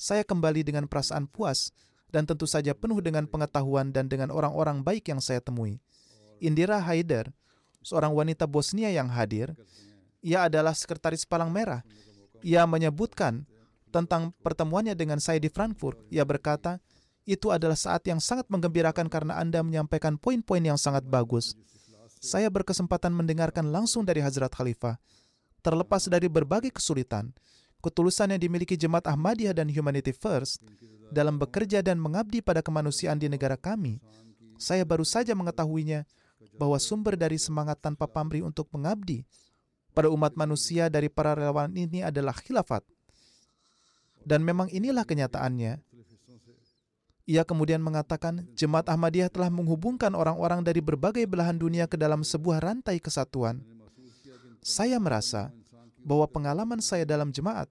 [0.00, 1.68] Saya kembali dengan perasaan puas
[2.08, 5.84] dan tentu saja penuh dengan pengetahuan dan dengan orang-orang baik yang saya temui.
[6.40, 7.28] Indira Haider,
[7.84, 9.52] seorang wanita Bosnia yang hadir,
[10.24, 11.84] ia adalah sekretaris Palang Merah.
[12.40, 13.44] Ia menyebutkan
[13.92, 16.08] tentang pertemuannya dengan saya di Frankfurt.
[16.08, 16.80] Ia berkata,
[17.28, 21.52] itu adalah saat yang sangat menggembirakan karena Anda menyampaikan poin-poin yang sangat bagus.
[22.18, 24.96] Saya berkesempatan mendengarkan langsung dari Hazrat Khalifah
[25.62, 27.30] terlepas dari berbagai kesulitan,
[27.78, 30.62] ketulusan yang dimiliki jemaat Ahmadiyah dan Humanity First
[31.14, 34.02] dalam bekerja dan mengabdi pada kemanusiaan di negara kami,
[34.58, 36.02] saya baru saja mengetahuinya
[36.58, 39.24] bahwa sumber dari semangat tanpa pamrih untuk mengabdi
[39.92, 42.82] pada umat manusia dari para relawan ini adalah khilafat.
[44.22, 45.82] Dan memang inilah kenyataannya.
[47.22, 52.58] Ia kemudian mengatakan, jemaat Ahmadiyah telah menghubungkan orang-orang dari berbagai belahan dunia ke dalam sebuah
[52.58, 53.62] rantai kesatuan
[54.62, 55.50] saya merasa
[56.02, 57.66] bahwa pengalaman saya dalam jemaat,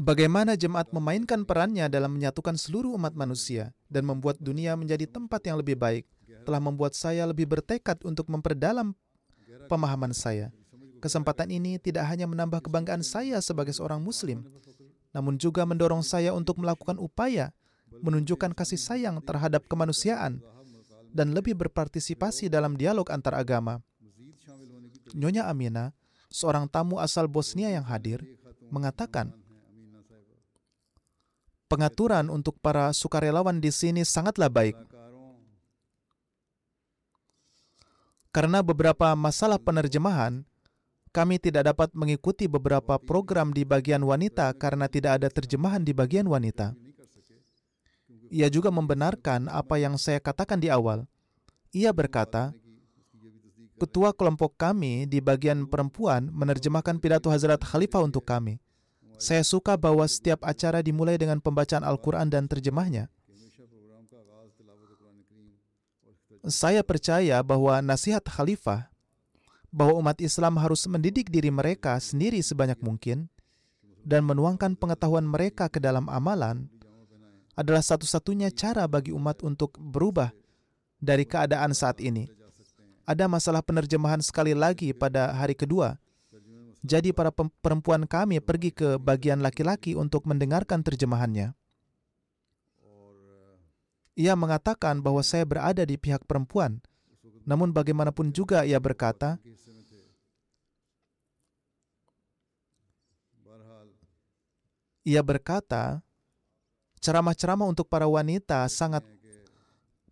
[0.00, 5.60] bagaimana jemaat memainkan perannya dalam menyatukan seluruh umat manusia dan membuat dunia menjadi tempat yang
[5.60, 6.08] lebih baik,
[6.48, 8.96] telah membuat saya lebih bertekad untuk memperdalam
[9.68, 10.48] pemahaman saya.
[11.00, 14.44] Kesempatan ini tidak hanya menambah kebanggaan saya sebagai seorang Muslim,
[15.12, 17.52] namun juga mendorong saya untuk melakukan upaya
[18.00, 20.40] menunjukkan kasih sayang terhadap kemanusiaan
[21.10, 23.82] dan lebih berpartisipasi dalam dialog antar agama.
[25.14, 25.92] Nyonya Amina,
[26.30, 28.22] seorang tamu asal Bosnia yang hadir,
[28.70, 29.34] mengatakan,
[31.70, 34.74] pengaturan untuk para sukarelawan di sini sangatlah baik.
[38.30, 40.46] Karena beberapa masalah penerjemahan,
[41.10, 46.30] kami tidak dapat mengikuti beberapa program di bagian wanita karena tidak ada terjemahan di bagian
[46.30, 46.78] wanita.
[48.30, 51.10] Ia juga membenarkan apa yang saya katakan di awal.
[51.74, 52.54] Ia berkata,
[53.80, 58.60] ketua kelompok kami di bagian perempuan menerjemahkan pidato Hazrat Khalifah untuk kami.
[59.16, 63.08] Saya suka bahwa setiap acara dimulai dengan pembacaan Al-Quran dan terjemahnya.
[66.44, 68.88] Saya percaya bahwa nasihat Khalifah
[69.68, 73.28] bahwa umat Islam harus mendidik diri mereka sendiri sebanyak mungkin,
[74.00, 76.66] dan menuangkan pengetahuan mereka ke dalam amalan
[77.54, 80.32] adalah satu-satunya cara bagi umat untuk berubah
[80.96, 82.39] dari keadaan saat ini
[83.10, 85.98] ada masalah penerjemahan sekali lagi pada hari kedua.
[86.86, 91.52] Jadi para perempuan kami pergi ke bagian laki-laki untuk mendengarkan terjemahannya.
[94.14, 96.78] Ia mengatakan bahwa saya berada di pihak perempuan.
[97.42, 99.42] Namun bagaimanapun juga ia berkata,
[105.02, 105.98] ia berkata,
[107.02, 109.02] ceramah-ceramah untuk para wanita sangat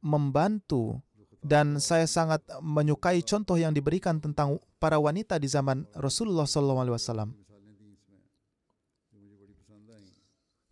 [0.02, 0.98] membantu
[1.42, 7.30] dan saya sangat menyukai contoh yang diberikan tentang para wanita di zaman Rasulullah SAW.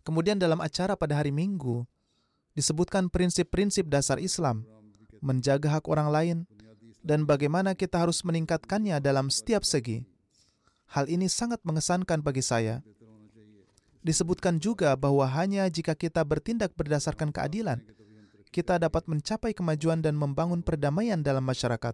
[0.03, 1.83] Kemudian dalam acara pada hari Minggu
[2.55, 4.63] disebutkan prinsip-prinsip dasar Islam,
[5.19, 6.37] menjaga hak orang lain,
[7.03, 10.07] dan bagaimana kita harus meningkatkannya dalam setiap segi.
[10.95, 12.79] Hal ini sangat mengesankan bagi saya.
[13.99, 17.83] Disebutkan juga bahwa hanya jika kita bertindak berdasarkan keadilan,
[18.49, 21.93] kita dapat mencapai kemajuan dan membangun perdamaian dalam masyarakat.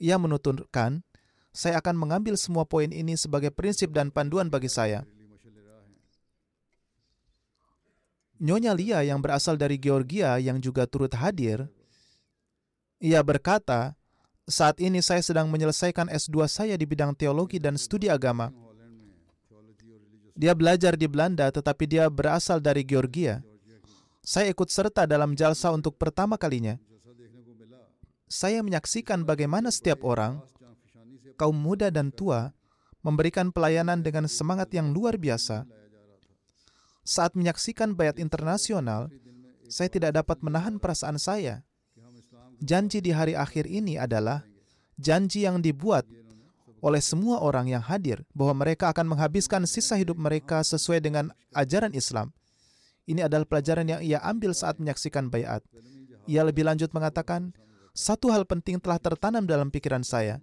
[0.00, 1.04] Ia menuturkan,
[1.50, 5.04] saya akan mengambil semua poin ini sebagai prinsip dan panduan bagi saya.
[8.40, 11.68] Nyonya Lia yang berasal dari Georgia yang juga turut hadir,
[12.96, 13.96] ia berkata,
[14.48, 18.48] saat ini saya sedang menyelesaikan S2 saya di bidang teologi dan studi agama.
[20.32, 23.44] Dia belajar di Belanda, tetapi dia berasal dari Georgia.
[24.20, 26.76] Saya ikut serta dalam jalsa untuk pertama kalinya.
[28.30, 30.38] Saya menyaksikan bagaimana setiap orang,
[31.34, 32.54] kaum muda dan tua,
[33.02, 35.66] memberikan pelayanan dengan semangat yang luar biasa.
[37.02, 39.10] Saat menyaksikan bayat internasional,
[39.66, 41.64] saya tidak dapat menahan perasaan saya.
[42.60, 44.44] Janji di hari akhir ini adalah
[45.00, 46.04] janji yang dibuat
[46.84, 51.96] oleh semua orang yang hadir bahwa mereka akan menghabiskan sisa hidup mereka sesuai dengan ajaran
[51.96, 52.36] Islam.
[53.10, 55.66] Ini adalah pelajaran yang ia ambil saat menyaksikan bayat.
[56.30, 57.50] Ia lebih lanjut mengatakan,
[57.90, 60.38] satu hal penting telah tertanam dalam pikiran saya.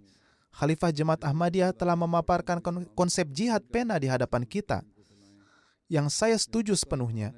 [0.52, 4.84] Khalifah Jemaat Ahmadiyah telah memaparkan kon- konsep jihad pena di hadapan kita.
[5.88, 7.32] Yang saya setuju sepenuhnya.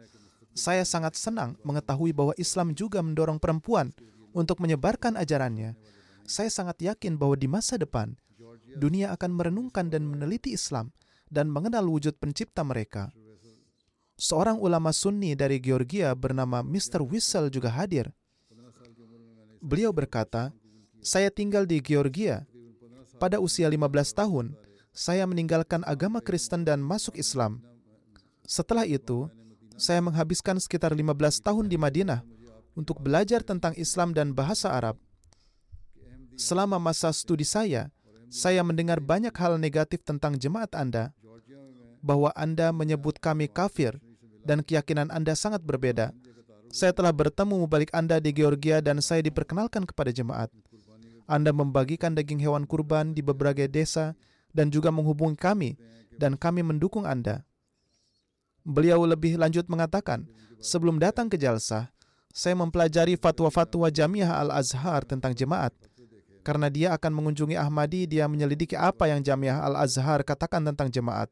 [0.58, 3.94] Saya sangat senang mengetahui bahwa Islam juga mendorong perempuan
[4.34, 5.78] untuk menyebarkan ajarannya.
[6.26, 8.18] Saya sangat yakin bahwa di masa depan,
[8.82, 10.90] dunia akan merenungkan dan meneliti Islam
[11.30, 13.14] dan mengenal wujud pencipta mereka.
[14.20, 17.00] Seorang ulama sunni dari Georgia bernama Mr.
[17.08, 18.12] Wissel juga hadir.
[19.64, 20.52] Beliau berkata,
[21.00, 22.44] saya tinggal di Georgia.
[23.16, 23.80] Pada usia 15
[24.12, 24.60] tahun,
[24.92, 27.64] saya meninggalkan agama Kristen dan masuk Islam.
[28.44, 29.32] Setelah itu,
[29.80, 32.20] saya menghabiskan sekitar 15 tahun di Madinah
[32.76, 35.00] untuk belajar tentang Islam dan bahasa Arab.
[36.36, 37.88] Selama masa studi saya,
[38.28, 41.16] saya mendengar banyak hal negatif tentang jemaat Anda,
[42.04, 43.96] bahwa Anda menyebut kami kafir
[44.44, 46.12] dan keyakinan Anda sangat berbeda.
[46.70, 50.54] Saya telah bertemu mubalik Anda di Georgia dan saya diperkenalkan kepada jemaat.
[51.30, 54.18] Anda membagikan daging hewan kurban di berbagai desa
[54.54, 55.70] dan juga menghubungi kami
[56.18, 57.46] dan kami mendukung Anda.
[58.66, 60.30] Beliau lebih lanjut mengatakan,
[60.62, 61.90] sebelum datang ke Jalsah,
[62.30, 65.74] saya mempelajari fatwa-fatwa Jamiah Al-Azhar tentang jemaat.
[66.46, 71.30] Karena dia akan mengunjungi Ahmadi, dia menyelidiki apa yang Jamiah Al-Azhar katakan tentang jemaat.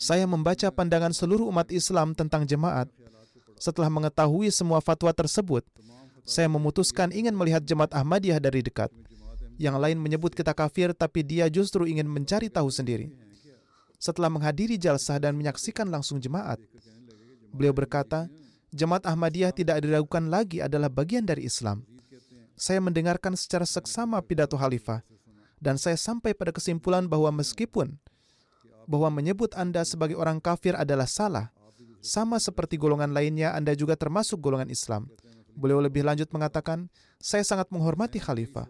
[0.00, 2.88] Saya membaca pandangan seluruh umat Islam tentang jemaat.
[3.60, 5.60] Setelah mengetahui semua fatwa tersebut,
[6.24, 8.88] saya memutuskan ingin melihat jemaat Ahmadiyah dari dekat.
[9.60, 13.12] Yang lain menyebut kita kafir, tapi dia justru ingin mencari tahu sendiri.
[14.00, 16.56] Setelah menghadiri jalsah dan menyaksikan langsung jemaat,
[17.52, 18.32] beliau berkata,
[18.72, 21.84] jemaat Ahmadiyah tidak diragukan lagi adalah bagian dari Islam.
[22.56, 25.04] Saya mendengarkan secara seksama pidato khalifah,
[25.60, 28.00] dan saya sampai pada kesimpulan bahwa meskipun
[28.90, 31.54] bahwa menyebut Anda sebagai orang kafir adalah salah.
[32.02, 35.06] Sama seperti golongan lainnya, Anda juga termasuk golongan Islam.
[35.54, 36.90] Beliau lebih lanjut mengatakan,
[37.22, 38.66] saya sangat menghormati khalifah.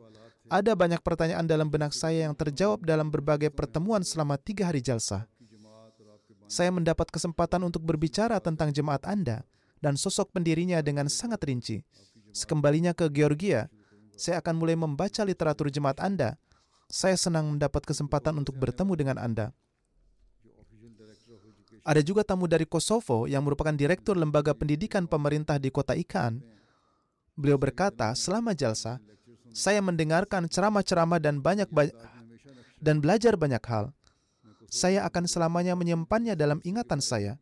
[0.51, 5.25] Ada banyak pertanyaan dalam benak saya yang terjawab dalam berbagai pertemuan selama tiga hari jalsah.
[6.51, 9.47] Saya mendapat kesempatan untuk berbicara tentang jemaat Anda
[9.79, 11.87] dan sosok pendirinya dengan sangat rinci.
[12.35, 13.71] Sekembalinya ke Georgia,
[14.19, 16.35] saya akan mulai membaca literatur jemaat Anda.
[16.91, 19.55] Saya senang mendapat kesempatan untuk bertemu dengan Anda.
[21.81, 26.45] Ada juga tamu dari Kosovo yang merupakan direktur lembaga pendidikan pemerintah di kota Ikan.
[27.35, 29.01] Beliau berkata, selama jalsa,
[29.51, 31.91] saya mendengarkan ceramah-ceramah dan banyak ba-
[32.79, 33.91] dan belajar banyak hal.
[34.71, 37.41] Saya akan selamanya menyimpannya dalam ingatan saya.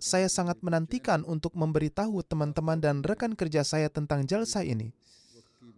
[0.00, 4.96] Saya sangat menantikan untuk memberitahu teman-teman dan rekan kerja saya tentang jalsa ini.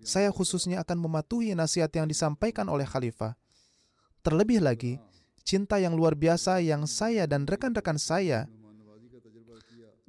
[0.02, 3.34] Saya khususnya akan mematuhi nasihat yang disampaikan oleh khalifah.
[4.22, 5.02] Terlebih lagi,
[5.42, 8.46] cinta yang luar biasa yang saya dan rekan-rekan saya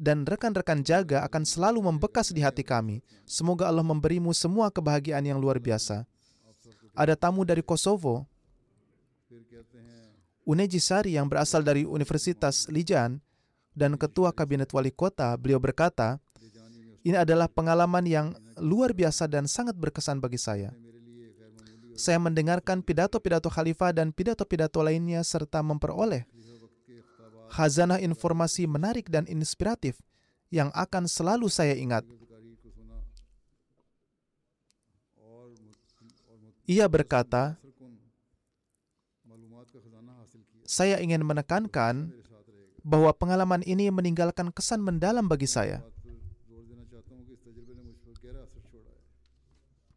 [0.03, 2.99] dan rekan-rekan jaga akan selalu membekas di hati kami.
[3.23, 6.03] Semoga Allah memberimu semua kebahagiaan yang luar biasa.
[6.93, 8.27] Ada tamu dari Kosovo,
[10.43, 13.23] Uneji Sari yang berasal dari Universitas Lijan
[13.71, 16.19] dan Ketua Kabinet Wali Kota, beliau berkata,
[17.03, 18.27] ini adalah pengalaman yang
[18.59, 20.75] luar biasa dan sangat berkesan bagi saya.
[21.93, 26.25] Saya mendengarkan pidato-pidato khalifah dan pidato-pidato lainnya serta memperoleh
[27.53, 30.01] khazanah informasi menarik dan inspiratif
[30.49, 32.01] yang akan selalu saya ingat.
[36.65, 37.59] Ia berkata,
[40.65, 42.09] saya ingin menekankan
[42.81, 45.85] bahwa pengalaman ini meninggalkan kesan mendalam bagi saya.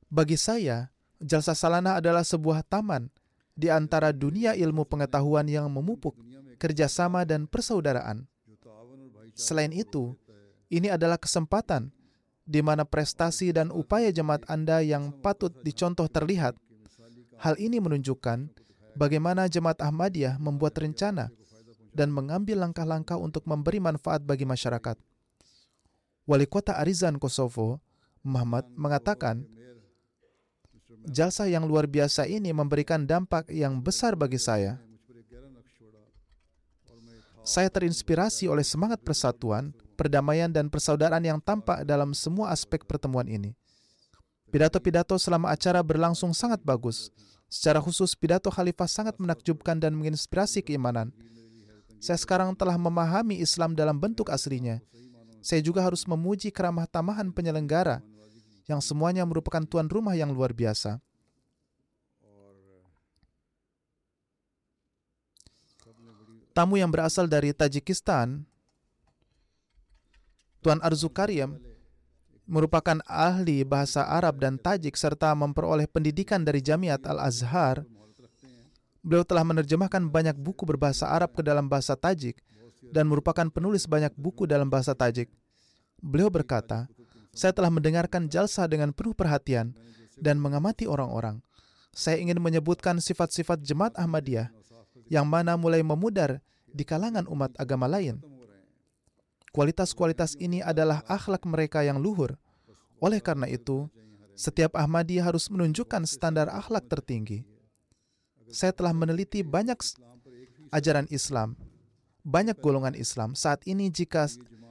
[0.07, 0.91] Bagi saya,
[1.21, 3.09] Jalsa Salana adalah sebuah taman
[3.57, 6.13] di antara dunia ilmu pengetahuan yang memupuk
[6.61, 8.29] kerjasama dan persaudaraan.
[9.37, 10.17] Selain itu,
[10.73, 11.93] ini adalah kesempatan
[12.47, 16.55] di mana prestasi dan upaya jemaat Anda yang patut dicontoh terlihat.
[17.37, 18.49] Hal ini menunjukkan
[18.97, 21.29] bagaimana jemaat Ahmadiyah membuat rencana
[21.93, 24.97] dan mengambil langkah-langkah untuk memberi manfaat bagi masyarakat.
[26.27, 27.81] Wali kota Arizan, Kosovo,
[28.27, 29.47] Muhammad mengatakan,
[31.07, 34.83] Jalsa yang luar biasa ini memberikan dampak yang besar bagi saya.
[37.47, 43.55] Saya terinspirasi oleh semangat persatuan, perdamaian, dan persaudaraan yang tampak dalam semua aspek pertemuan ini.
[44.51, 47.15] Pidato-pidato selama acara berlangsung sangat bagus.
[47.47, 51.15] Secara khusus, pidato khalifah sangat menakjubkan dan menginspirasi keimanan.
[52.03, 54.83] Saya sekarang telah memahami Islam dalam bentuk aslinya.
[55.39, 58.03] Saya juga harus memuji keramah tamahan penyelenggara,
[58.67, 60.99] yang semuanya merupakan tuan rumah yang luar biasa.
[66.57, 68.49] tamu yang berasal dari Tajikistan,
[70.65, 71.61] Tuan Arzu Karyam,
[72.49, 77.85] merupakan ahli bahasa Arab dan Tajik serta memperoleh pendidikan dari Jamiat Al-Azhar.
[79.05, 82.41] Beliau telah menerjemahkan banyak buku berbahasa Arab ke dalam bahasa Tajik
[82.89, 85.29] dan merupakan penulis banyak buku dalam bahasa Tajik.
[86.01, 86.89] Beliau berkata,
[87.37, 89.77] saya telah mendengarkan jalsa dengan penuh perhatian
[90.17, 91.45] dan mengamati orang-orang.
[91.93, 94.49] Saya ingin menyebutkan sifat-sifat jemaat Ahmadiyah
[95.13, 96.41] yang mana mulai memudar
[96.73, 98.25] di kalangan umat agama lain.
[99.53, 102.37] Kualitas-kualitas ini adalah akhlak mereka yang luhur.
[103.01, 103.89] Oleh karena itu,
[104.37, 107.45] setiap Ahmadi harus menunjukkan standar akhlak tertinggi.
[108.53, 109.81] Saya telah meneliti banyak
[110.73, 111.57] ajaran Islam,
[112.21, 113.33] banyak golongan Islam.
[113.33, 114.29] Saat ini jika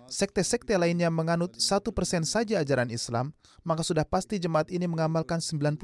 [0.07, 3.33] sekte-sekte lainnya menganut satu persen saja ajaran Islam,
[3.65, 5.81] maka sudah pasti jemaat ini mengamalkan 99%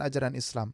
[0.00, 0.72] ajaran Islam.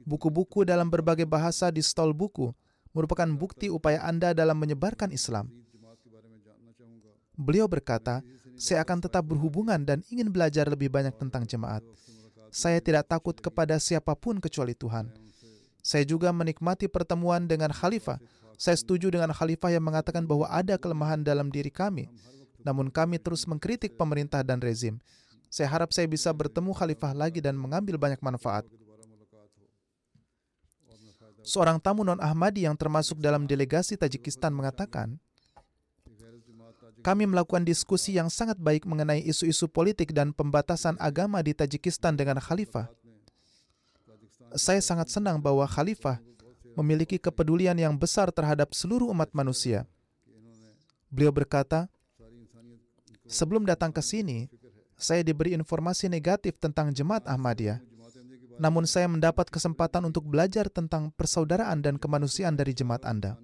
[0.00, 2.50] Buku-buku dalam berbagai bahasa di stol buku
[2.96, 5.52] merupakan bukti upaya Anda dalam menyebarkan Islam.
[7.40, 8.20] Beliau berkata,
[8.60, 11.80] saya akan tetap berhubungan dan ingin belajar lebih banyak tentang jemaat.
[12.52, 15.08] Saya tidak takut kepada siapa pun kecuali Tuhan.
[15.80, 18.20] Saya juga menikmati pertemuan dengan khalifah.
[18.60, 22.12] Saya setuju dengan khalifah yang mengatakan bahwa ada kelemahan dalam diri kami.
[22.60, 25.00] Namun kami terus mengkritik pemerintah dan rezim.
[25.48, 28.68] Saya harap saya bisa bertemu khalifah lagi dan mengambil banyak manfaat.
[31.40, 35.16] Seorang tamu non-Ahmadi yang termasuk dalam delegasi Tajikistan mengatakan,
[37.00, 42.36] kami melakukan diskusi yang sangat baik mengenai isu-isu politik dan pembatasan agama di Tajikistan dengan
[42.36, 42.92] khalifah.
[44.52, 46.20] Saya sangat senang bahwa khalifah
[46.78, 49.86] memiliki kepedulian yang besar terhadap seluruh umat manusia.
[51.10, 51.90] Beliau berkata,
[53.26, 54.46] sebelum datang ke sini,
[54.94, 57.90] saya diberi informasi negatif tentang jemaat Ahmadiyah
[58.60, 63.40] namun saya mendapat kesempatan untuk belajar tentang persaudaraan dan kemanusiaan dari jemaat Anda.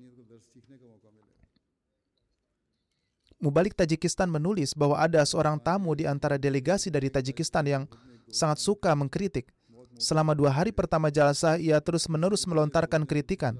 [3.41, 7.83] Mubalik Tajikistan menulis bahwa ada seorang tamu di antara delegasi dari Tajikistan yang
[8.29, 9.56] sangat suka mengkritik.
[9.97, 13.57] Selama dua hari pertama jalsa, ia terus-menerus melontarkan kritikan.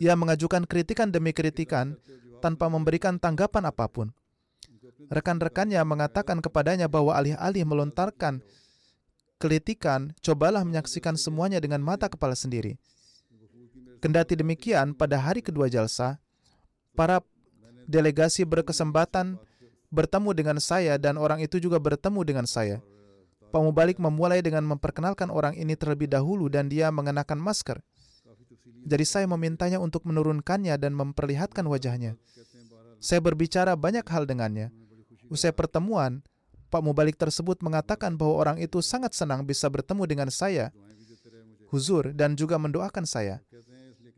[0.00, 2.00] Ia mengajukan kritikan demi kritikan
[2.40, 4.08] tanpa memberikan tanggapan apa pun.
[5.12, 8.40] Rekan-rekannya mengatakan kepadanya bahwa alih-alih melontarkan
[9.36, 12.80] kelitikan, cobalah menyaksikan semuanya dengan mata kepala sendiri.
[14.00, 16.20] Kendati demikian, pada hari kedua jalsa,
[16.96, 17.20] para
[17.84, 19.36] delegasi berkesempatan
[19.92, 22.80] bertemu dengan saya dan orang itu juga bertemu dengan saya.
[23.54, 27.78] Pak Mubalik memulai dengan memperkenalkan orang ini terlebih dahulu dan dia mengenakan masker.
[28.82, 32.18] Jadi saya memintanya untuk menurunkannya dan memperlihatkan wajahnya.
[32.98, 34.74] Saya berbicara banyak hal dengannya.
[35.30, 36.26] Usai pertemuan,
[36.66, 40.74] Pak Mubalik tersebut mengatakan bahwa orang itu sangat senang bisa bertemu dengan saya,
[41.70, 43.38] huzur, dan juga mendoakan saya.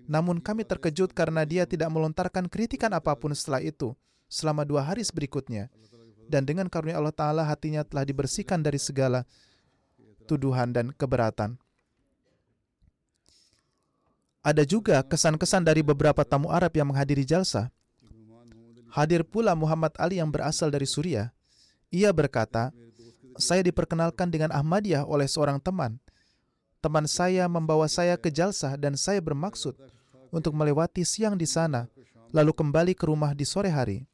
[0.09, 3.93] Namun kami terkejut karena dia tidak melontarkan kritikan apa pun setelah itu
[4.33, 5.69] selama dua hari berikutnya.
[6.27, 9.23] Dan dengan karunia Allah Ta'ala hatinya telah dibersihkan dari segala
[10.27, 11.55] tuduhan dan keberatan.
[14.47, 17.71] Ada juga kesan-kesan dari beberapa tamu Arab yang menghadiri jalsa.
[18.95, 21.35] Hadir pula Muhammad Ali yang berasal dari Suriah.
[21.91, 22.71] Ia berkata,
[23.39, 25.99] saya diperkenalkan dengan Ahmadiyah oleh seorang teman.
[26.79, 29.75] Teman saya membawa saya ke jalsa dan saya bermaksud
[30.31, 31.91] untuk melewati siang di sana,
[32.31, 34.07] lalu kembali ke rumah di sore hari.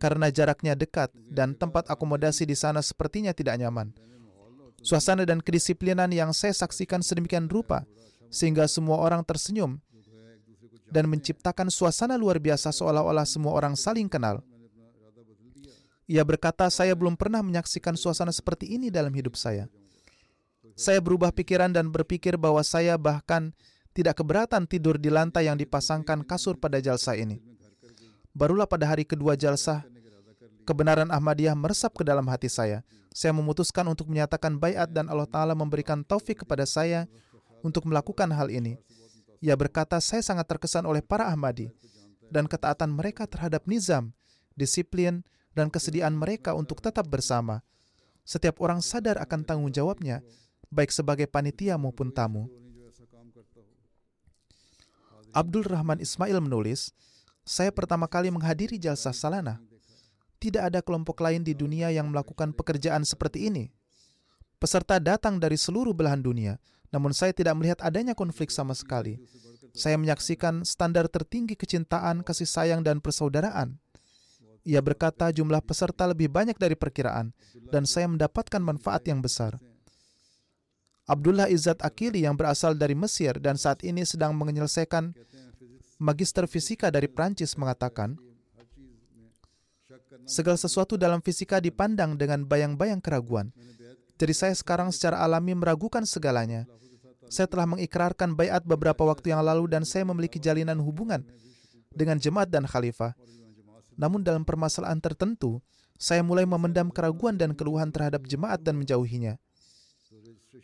[0.00, 3.92] Karena jaraknya dekat dan tempat akomodasi di sana sepertinya tidak nyaman.
[4.80, 7.84] Suasana dan kedisiplinan yang saya saksikan sedemikian rupa
[8.32, 9.76] sehingga semua orang tersenyum
[10.88, 14.40] dan menciptakan suasana luar biasa seolah-olah semua orang saling kenal.
[16.10, 19.70] Ia berkata, "Saya belum pernah menyaksikan suasana seperti ini dalam hidup saya."
[20.74, 23.52] Saya berubah pikiran dan berpikir bahwa saya bahkan
[23.92, 27.38] tidak keberatan tidur di lantai yang dipasangkan kasur pada jalsa ini.
[28.30, 29.82] Barulah pada hari kedua jalsa,
[30.62, 32.86] kebenaran Ahmadiyah meresap ke dalam hati saya.
[33.10, 37.10] Saya memutuskan untuk menyatakan bayat dan Allah Ta'ala memberikan taufik kepada saya
[37.66, 38.78] untuk melakukan hal ini.
[39.42, 41.74] Ia berkata, saya sangat terkesan oleh para Ahmadi
[42.30, 44.14] dan ketaatan mereka terhadap nizam,
[44.54, 47.66] disiplin, dan kesediaan mereka untuk tetap bersama.
[48.22, 50.22] Setiap orang sadar akan tanggung jawabnya,
[50.70, 52.46] baik sebagai panitia maupun tamu.
[55.34, 56.94] Abdul Rahman Ismail menulis,
[57.50, 59.58] saya pertama kali menghadiri jalsa salana.
[60.38, 63.74] Tidak ada kelompok lain di dunia yang melakukan pekerjaan seperti ini.
[64.62, 66.62] Peserta datang dari seluruh belahan dunia,
[66.94, 69.18] namun saya tidak melihat adanya konflik sama sekali.
[69.74, 73.82] Saya menyaksikan standar tertinggi kecintaan, kasih sayang, dan persaudaraan.
[74.62, 77.34] Ia berkata jumlah peserta lebih banyak dari perkiraan,
[77.74, 79.58] dan saya mendapatkan manfaat yang besar.
[81.10, 85.10] Abdullah Izzat Akili yang berasal dari Mesir dan saat ini sedang menyelesaikan
[86.00, 88.16] magister fisika dari Prancis mengatakan,
[90.24, 93.52] segala sesuatu dalam fisika dipandang dengan bayang-bayang keraguan.
[94.16, 96.64] Jadi saya sekarang secara alami meragukan segalanya.
[97.30, 101.22] Saya telah mengikrarkan bayat beberapa waktu yang lalu dan saya memiliki jalinan hubungan
[101.94, 103.14] dengan jemaat dan khalifah.
[103.94, 105.62] Namun dalam permasalahan tertentu,
[106.00, 109.36] saya mulai memendam keraguan dan keluhan terhadap jemaat dan menjauhinya.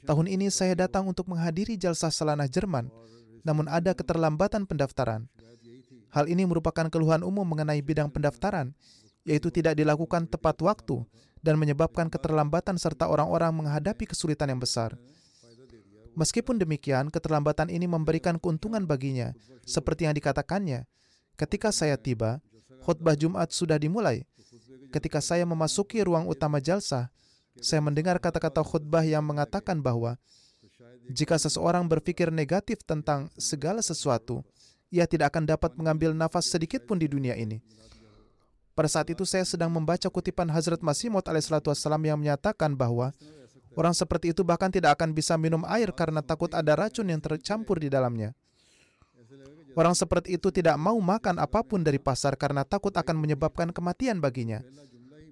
[0.08, 2.90] Tahun ini saya datang untuk menghadiri jalsah selanah Jerman,
[3.46, 5.30] namun ada keterlambatan pendaftaran.
[6.10, 8.74] Hal ini merupakan keluhan umum mengenai bidang pendaftaran,
[9.22, 11.06] yaitu tidak dilakukan tepat waktu
[11.38, 14.98] dan menyebabkan keterlambatan serta orang-orang menghadapi kesulitan yang besar.
[16.18, 20.88] Meskipun demikian, keterlambatan ini memberikan keuntungan baginya, seperti yang dikatakannya.
[21.36, 22.40] Ketika saya tiba,
[22.82, 24.24] khutbah Jumat sudah dimulai.
[24.90, 27.12] Ketika saya memasuki ruang utama jalsah,
[27.60, 30.16] saya mendengar kata-kata khutbah yang mengatakan bahwa
[31.06, 34.42] jika seseorang berpikir negatif tentang segala sesuatu,
[34.90, 37.62] ia tidak akan dapat mengambil nafas sedikit pun di dunia ini.
[38.76, 43.16] Pada saat itu saya sedang membaca kutipan Hazrat Masih Maud alaihissalam yang menyatakan bahwa
[43.72, 47.80] orang seperti itu bahkan tidak akan bisa minum air karena takut ada racun yang tercampur
[47.80, 48.36] di dalamnya.
[49.76, 54.20] Orang seperti itu tidak mau makan apa pun dari pasar karena takut akan menyebabkan kematian
[54.20, 54.60] baginya.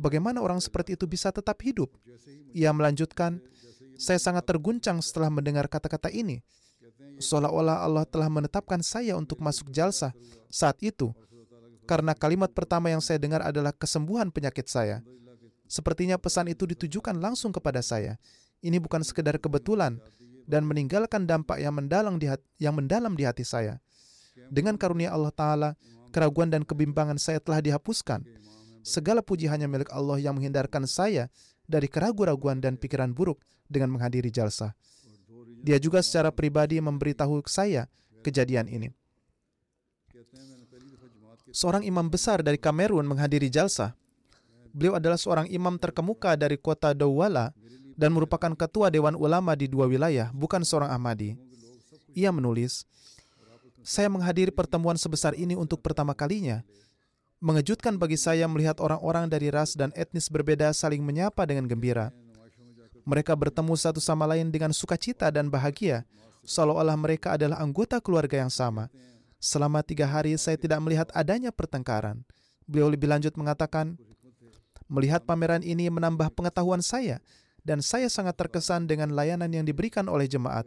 [0.00, 1.92] Bagaimana orang seperti itu bisa tetap hidup?
[2.52, 3.40] Ia melanjutkan,
[3.96, 6.42] saya sangat terguncang setelah mendengar kata-kata ini.
[7.18, 10.10] Seolah-olah Allah telah menetapkan saya untuk masuk jalsa
[10.50, 11.14] saat itu,
[11.86, 15.02] karena kalimat pertama yang saya dengar adalah kesembuhan penyakit saya.
[15.70, 18.18] Sepertinya pesan itu ditujukan langsung kepada saya.
[18.64, 20.00] Ini bukan sekedar kebetulan
[20.44, 23.80] dan meninggalkan dampak yang mendalam di hati, yang mendalam di hati saya.
[24.50, 25.70] Dengan karunia Allah Ta'ala,
[26.10, 28.26] keraguan dan kebimbangan saya telah dihapuskan
[28.84, 31.32] segala puji hanya milik Allah yang menghindarkan saya
[31.64, 34.72] dari keraguan-raguan dan pikiran buruk dengan menghadiri jalsa.
[35.64, 37.88] Dia juga secara pribadi memberitahu saya
[38.20, 38.88] kejadian ini.
[41.54, 43.94] Seorang imam besar dari Kamerun menghadiri jalsa.
[44.74, 47.54] Beliau adalah seorang imam terkemuka dari kota Douala
[47.94, 51.38] dan merupakan ketua dewan ulama di dua wilayah, bukan seorang Ahmadi.
[52.10, 52.82] Ia menulis,
[53.86, 56.66] saya menghadiri pertemuan sebesar ini untuk pertama kalinya
[57.44, 62.08] Mengejutkan bagi saya melihat orang-orang dari ras dan etnis berbeda saling menyapa dengan gembira.
[63.04, 66.08] Mereka bertemu satu sama lain dengan sukacita dan bahagia,
[66.44, 68.88] seolah-olah mereka adalah anggota keluarga yang sama.
[69.36, 72.24] Selama tiga hari saya tidak melihat adanya pertengkaran.
[72.64, 74.00] Beliau lebih lanjut mengatakan,
[74.88, 77.20] melihat pameran ini menambah pengetahuan saya,
[77.60, 80.64] dan saya sangat terkesan dengan layanan yang diberikan oleh jemaat.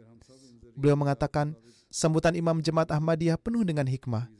[0.78, 1.58] Beliau mengatakan,
[1.90, 4.30] sambutan imam jemaat Ahmadiyah penuh dengan hikmah.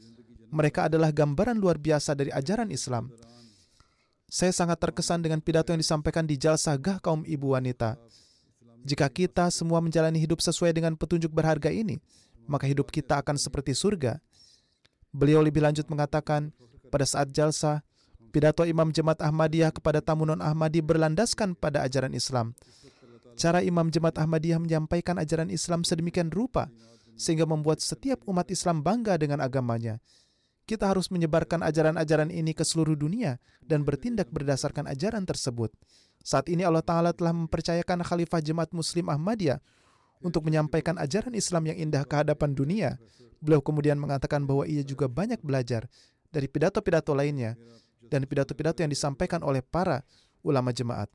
[0.55, 3.11] Mereka adalah gambaran luar biasa dari ajaran Islam.
[4.29, 7.97] Saya sangat terkesan dengan pidato yang disampaikan di Jalsah Gah kaum ibu wanita.
[8.85, 11.97] Jika kita semua menjalani hidup sesuai dengan petunjuk berharga ini,
[12.45, 14.21] maka hidup kita akan seperti surga.
[15.09, 16.53] Beliau lebih lanjut mengatakan,
[16.93, 17.81] pada saat jalsa,
[18.29, 22.53] pidato Imam Jemaat Ahmadiyah kepada tamu non-Ahmadi berlandaskan pada ajaran Islam.
[23.33, 26.69] Cara Imam Jemaat Ahmadiyah menyampaikan ajaran Islam sedemikian rupa,
[27.17, 29.97] sehingga membuat setiap umat Islam bangga dengan agamanya.
[30.69, 35.73] Kita harus menyebarkan ajaran-ajaran ini ke seluruh dunia dan bertindak berdasarkan ajaran tersebut.
[36.21, 39.57] Saat ini Allah Ta'ala telah mempercayakan Khalifah Jemaat Muslim Ahmadiyah
[40.21, 43.01] untuk menyampaikan ajaran Islam yang indah ke hadapan dunia.
[43.41, 45.89] Beliau kemudian mengatakan bahwa ia juga banyak belajar
[46.29, 47.57] dari pidato-pidato lainnya
[48.05, 50.05] dan pidato-pidato yang disampaikan oleh para
[50.45, 51.09] ulama jemaat.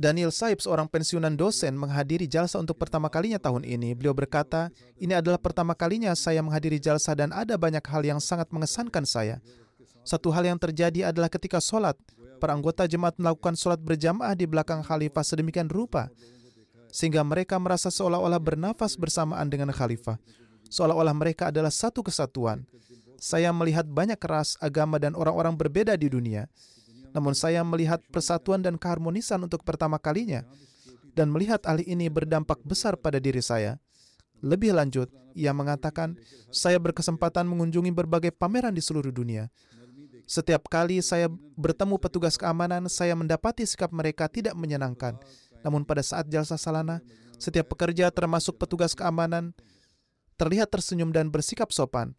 [0.00, 3.92] Daniel Saib, seorang pensiunan dosen, menghadiri jalsa untuk pertama kalinya tahun ini.
[3.92, 8.48] Beliau berkata, ini adalah pertama kalinya saya menghadiri jalsa dan ada banyak hal yang sangat
[8.48, 9.44] mengesankan saya.
[10.00, 12.00] Satu hal yang terjadi adalah ketika sholat,
[12.40, 16.08] para anggota jemaat melakukan sholat berjamaah di belakang khalifah sedemikian rupa,
[16.88, 20.16] sehingga mereka merasa seolah-olah bernafas bersamaan dengan khalifah.
[20.72, 22.64] Seolah-olah mereka adalah satu kesatuan.
[23.20, 26.48] Saya melihat banyak keras agama dan orang-orang berbeda di dunia.
[27.10, 30.46] Namun saya melihat persatuan dan keharmonisan untuk pertama kalinya.
[31.14, 33.82] Dan melihat hal ini berdampak besar pada diri saya.
[34.40, 36.16] Lebih lanjut, ia mengatakan,
[36.48, 39.50] saya berkesempatan mengunjungi berbagai pameran di seluruh dunia.
[40.24, 41.26] Setiap kali saya
[41.58, 45.18] bertemu petugas keamanan, saya mendapati sikap mereka tidak menyenangkan.
[45.66, 47.02] Namun pada saat jalsa salana,
[47.36, 49.52] setiap pekerja termasuk petugas keamanan
[50.38, 52.16] terlihat tersenyum dan bersikap sopan.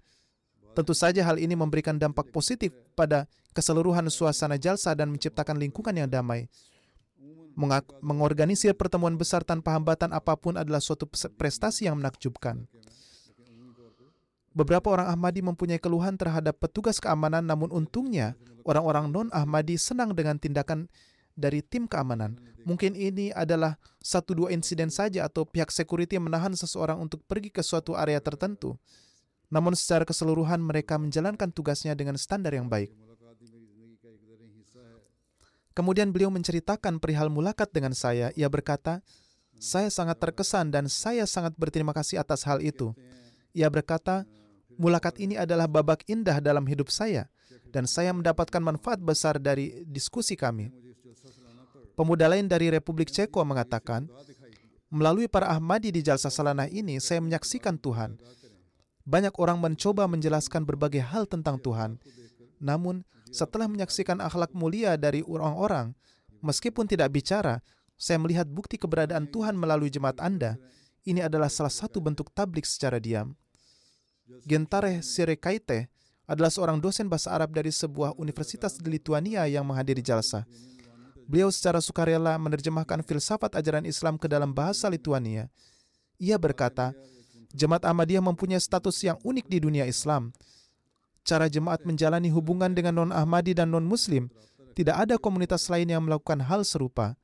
[0.71, 6.09] Tentu saja hal ini memberikan dampak positif pada keseluruhan suasana jalsa dan menciptakan lingkungan yang
[6.09, 6.47] damai.
[7.99, 11.03] mengorganisir pertemuan besar tanpa hambatan apa pun adalah suatu
[11.35, 12.63] prestasi yang menakjubkan.
[14.55, 20.87] Beberapa orang Ahmadi mempunyai keluhan terhadap petugas keamanan, namun untungnya orang-orang non-Ahmadi senang dengan tindakan
[21.35, 22.35] dari tim keamanan.
[22.67, 27.63] Mungkin ini adalah satu dua insiden saja atau pihak security menahan seseorang untuk pergi ke
[27.63, 28.75] suatu area tertentu.
[29.51, 32.95] Namun secara keseluruhan mereka menjalankan tugasnya dengan standar yang baik.
[35.71, 38.31] Kemudian beliau menceritakan perihal mulakat dengan saya.
[38.35, 39.03] Ia berkata,
[39.59, 42.95] saya sangat terkesan dan saya sangat berterima kasih atas hal itu.
[43.51, 44.23] Ia berkata,
[44.81, 47.29] Mulakat ini adalah babak indah dalam hidup saya,
[47.69, 50.73] dan saya mendapatkan manfaat besar dari diskusi kami.
[51.93, 54.07] Pemuda lain dari Republik Ceko mengatakan,
[54.89, 58.17] melalui para Ahmadi di Jalsa Salanah ini, saya menyaksikan Tuhan.
[59.03, 61.97] Banyak orang mencoba menjelaskan berbagai hal tentang Tuhan.
[62.61, 63.01] Namun,
[63.33, 65.97] setelah menyaksikan akhlak mulia dari orang-orang,
[66.45, 67.63] meskipun tidak bicara,
[67.97, 70.57] saya melihat bukti keberadaan Tuhan melalui jemaat Anda.
[71.01, 73.33] Ini adalah salah satu bentuk tablik secara diam.
[74.45, 75.89] Gentare Sirekaite
[76.29, 80.45] adalah seorang dosen bahasa Arab dari sebuah universitas di Lituania yang menghadiri jalsa.
[81.27, 85.47] Beliau secara sukarela menerjemahkan filsafat ajaran Islam ke dalam bahasa Lituania.
[86.21, 86.93] Ia berkata,
[87.51, 90.31] Jemaat Ahmadiyah mempunyai status yang unik di dunia Islam.
[91.21, 94.31] Cara jemaat menjalani hubungan dengan non-Ahmadi dan non-Muslim,
[94.73, 97.19] tidak ada komunitas lain yang melakukan hal serupa.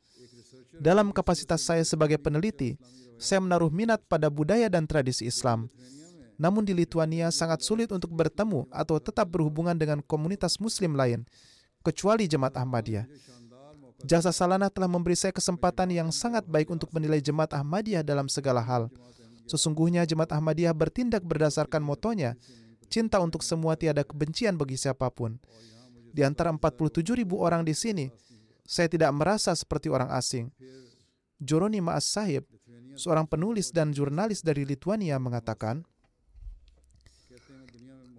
[0.78, 2.78] Dalam kapasitas saya sebagai peneliti,
[3.18, 5.72] saya menaruh minat pada budaya dan tradisi Islam.
[6.38, 11.26] Namun di Lituania sangat sulit untuk bertemu atau tetap berhubungan dengan komunitas muslim lain,
[11.82, 13.10] kecuali jemaat Ahmadiyah.
[14.06, 18.62] Jasa Salana telah memberi saya kesempatan yang sangat baik untuk menilai jemaat Ahmadiyah dalam segala
[18.62, 18.94] hal.
[19.48, 22.36] Sesungguhnya jemaat Ahmadiyah bertindak berdasarkan motonya,
[22.92, 25.40] cinta untuk semua tiada kebencian bagi siapa pun.
[26.12, 28.12] Di antara 47 ribu orang di sini,
[28.68, 30.52] saya tidak merasa seperti orang asing.
[31.40, 32.44] Joroni Maas Sahib,
[33.00, 35.88] seorang penulis dan jurnalis dari Lituania mengatakan,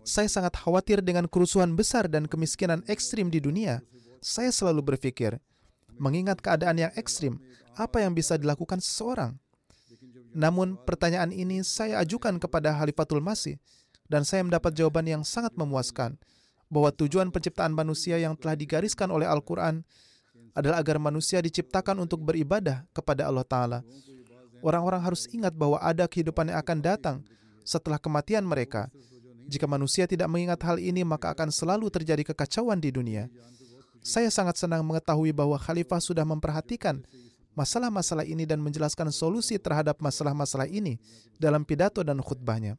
[0.08, 3.84] saya sangat khawatir dengan kerusuhan besar dan kemiskinan ekstrim di dunia.
[4.24, 5.36] Saya selalu berpikir,
[6.00, 7.36] mengingat keadaan yang ekstrim,
[7.76, 9.36] apa yang bisa dilakukan seseorang?
[10.34, 13.58] Namun, pertanyaan ini saya ajukan kepada Halifatul Masih,
[14.08, 16.16] dan saya mendapat jawaban yang sangat memuaskan,
[16.68, 19.84] bahwa tujuan penciptaan manusia yang telah digariskan oleh Al-Quran
[20.52, 23.78] adalah agar manusia diciptakan untuk beribadah kepada Allah Ta'ala.
[24.60, 27.16] Orang-orang harus ingat bahwa ada kehidupan yang akan datang
[27.62, 28.90] setelah kematian mereka,
[29.48, 33.32] jika manusia tidak mengingat hal ini, maka akan selalu terjadi kekacauan di dunia.
[34.04, 37.00] Saya sangat senang mengetahui bahwa khalifah sudah memperhatikan
[37.52, 41.00] masalah-masalah ini dan menjelaskan solusi terhadap masalah-masalah ini
[41.36, 42.76] dalam pidato dan khutbahnya.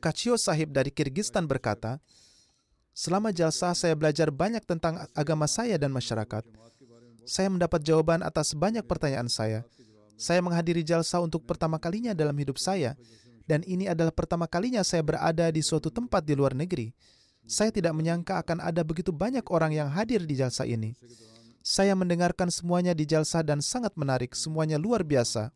[0.00, 2.00] Kachio Sahib dari Kirgistan berkata,
[2.90, 6.42] Selama jalsa saya belajar banyak tentang agama saya dan masyarakat.
[7.24, 9.62] Saya mendapat jawaban atas banyak pertanyaan saya.
[10.20, 12.98] Saya menghadiri jalsa untuk pertama kalinya dalam hidup saya
[13.50, 16.94] dan ini adalah pertama kalinya saya berada di suatu tempat di luar negeri.
[17.50, 20.94] Saya tidak menyangka akan ada begitu banyak orang yang hadir di jalsa ini.
[21.60, 25.52] Saya mendengarkan semuanya di jalsa dan sangat menarik, semuanya luar biasa.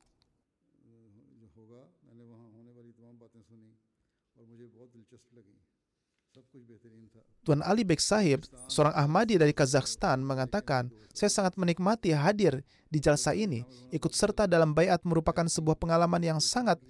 [7.45, 13.37] Tuan Ali Beg Sahib, seorang Ahmadi dari Kazakhstan, mengatakan, saya sangat menikmati hadir di jalsa
[13.37, 13.69] ini.
[13.93, 16.81] Ikut serta dalam bayat merupakan sebuah pengalaman yang sangat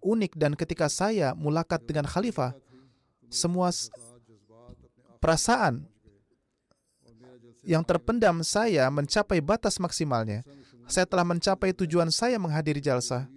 [0.00, 2.54] unik dan ketika saya mulakat dengan khalifah,
[3.26, 3.74] semua
[5.18, 5.86] perasaan
[7.70, 10.42] yang terpendam saya mencapai batas maksimalnya.
[10.90, 13.30] Saya telah mencapai tujuan saya menghadiri jalsa.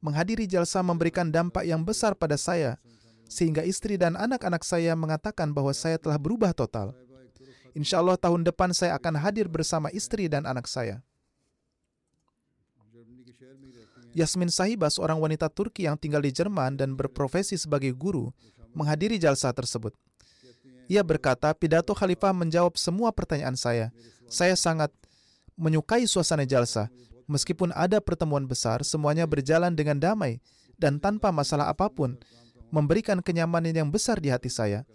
[0.00, 2.80] Menghadiri jalsa memberikan dampak yang besar pada saya,
[3.28, 6.96] sehingga istri dan anak-anak saya mengatakan bahwa saya telah berubah total.
[7.76, 11.04] Insya Allah tahun depan saya akan hadir bersama istri dan anak saya.
[14.16, 18.32] Yasmin Sahiba, seorang wanita Turki yang tinggal di Jerman dan berprofesi sebagai guru,
[18.72, 19.92] menghadiri jalsa tersebut.
[20.86, 23.90] Ia berkata, pidato khalifah menjawab semua pertanyaan saya.
[24.30, 24.94] Saya sangat
[25.58, 26.90] menyukai suasana jalsa.
[27.26, 30.38] Meskipun ada pertemuan besar, semuanya berjalan dengan damai
[30.78, 32.14] dan tanpa masalah apa pun,
[32.70, 34.86] memberikan kenyamanan yang besar di hati saya.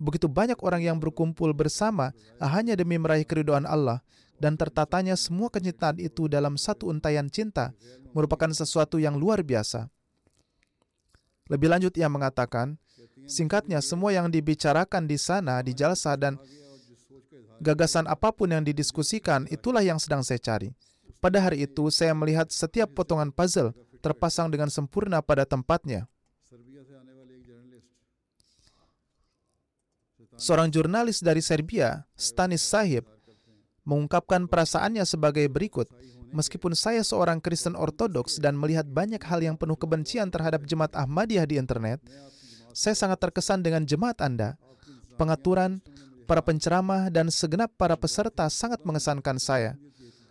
[0.00, 4.00] Begitu banyak orang yang berkumpul bersama hanya demi meraih keridhaan Allah
[4.40, 7.76] dan tertatanya semua kecintaan itu dalam satu untayan cinta
[8.16, 9.92] merupakan sesuatu yang luar biasa.
[11.52, 12.80] Lebih lanjut ia mengatakan,
[13.26, 16.38] Singkatnya, semua yang dibicarakan di sana, di jalsa, dan
[17.60, 20.72] gagasan apa pun yang didiskusikan, itulah yang sedang saya cari.
[21.20, 26.08] Pada hari itu, saya melihat setiap potongan puzzle terpasang dengan sempurna pada tempatnya.
[30.40, 33.04] Seorang jurnalis dari Serbia, Stanis Sahib,
[33.84, 35.92] mengungkapkan perasaannya sebagai berikut.
[36.32, 41.44] Meskipun saya seorang Kristen Ortodoks dan melihat banyak hal yang penuh kebencian terhadap jemaat Ahmadiyah
[41.44, 42.00] di internet,
[42.72, 44.56] saya sangat terkesan dengan jemaat Anda.
[45.18, 45.84] Pengaturan,
[46.24, 49.76] para penceramah, dan segenap para peserta sangat mengesankan saya.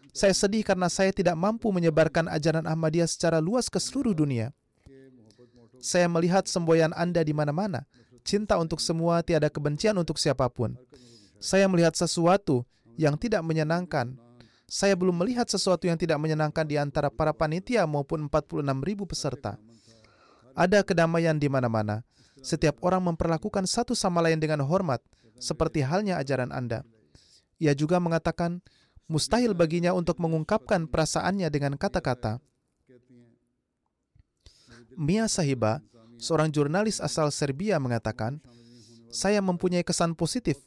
[0.09, 4.51] Saya sedih karena saya tidak mampu menyebarkan ajaran Ahmadiyah secara luas ke seluruh dunia.
[5.79, 7.87] Saya melihat semboyan Anda di mana-mana.
[8.27, 10.75] Cinta untuk semua, tiada kebencian untuk siapa pun.
[11.39, 12.67] Saya melihat sesuatu
[12.99, 14.11] yang tidak menyenangkan.
[14.67, 19.55] Saya belum melihat sesuatu yang tidak menyenangkan di antara para panitia maupun 46 ribu peserta.
[20.53, 22.03] Ada kedamaian di mana-mana.
[22.39, 25.03] Setiap orang memperlakukan satu sama lain dengan hormat,
[25.39, 26.87] seperti halnya ajaran Anda.
[27.59, 28.63] Ia juga mengatakan,
[29.11, 32.39] mustahil baginya untuk mengungkapkan perasaannya dengan kata-kata.
[34.99, 35.79] Mia Sahiba,
[36.19, 38.43] seorang jurnalis asal Serbia mengatakan,
[39.09, 40.59] saya mempunyai kesan positif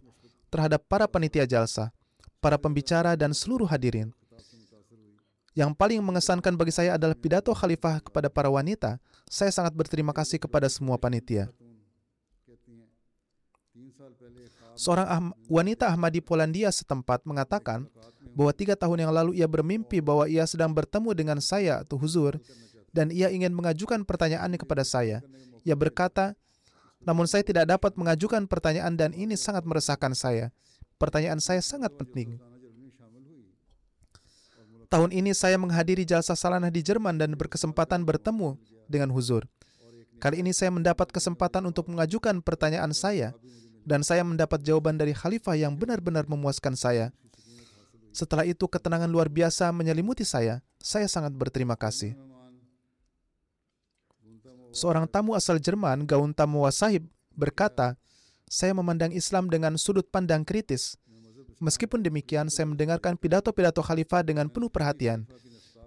[0.50, 1.94] terhadap para panitia jalsa,
[2.42, 4.10] para pembicara dan seluruh hadirin.
[5.52, 8.96] Yang paling mengesankan bagi saya adalah pidato khalifah kepada para wanita.
[9.28, 11.52] Saya sangat berterima kasih kepada semua panitia.
[14.72, 17.84] Seorang ah wanita Ahmadi Polandia setempat mengatakan
[18.32, 22.40] bahwa tiga tahun yang lalu ia bermimpi bahwa ia sedang bertemu dengan saya atau huzur
[22.92, 25.20] dan ia ingin mengajukan pertanyaannya kepada saya.
[25.62, 26.32] Ia berkata,
[27.04, 30.48] namun saya tidak dapat mengajukan pertanyaan dan ini sangat meresahkan saya.
[30.96, 32.40] Pertanyaan saya sangat penting.
[34.92, 39.48] Tahun ini saya menghadiri jalsa salanah di Jerman dan berkesempatan bertemu dengan huzur.
[40.20, 43.34] Kali ini saya mendapat kesempatan untuk mengajukan pertanyaan saya
[43.82, 47.10] dan saya mendapat jawaban dari khalifah yang benar-benar memuaskan saya.
[48.12, 50.60] Setelah itu ketenangan luar biasa menyelimuti saya.
[50.76, 52.12] Saya sangat berterima kasih.
[54.72, 57.04] Seorang tamu asal Jerman, Gaun Tamu Wasahib,
[57.36, 57.96] berkata,
[58.48, 60.96] saya memandang Islam dengan sudut pandang kritis.
[61.60, 65.24] Meskipun demikian, saya mendengarkan pidato-pidato khalifah dengan penuh perhatian.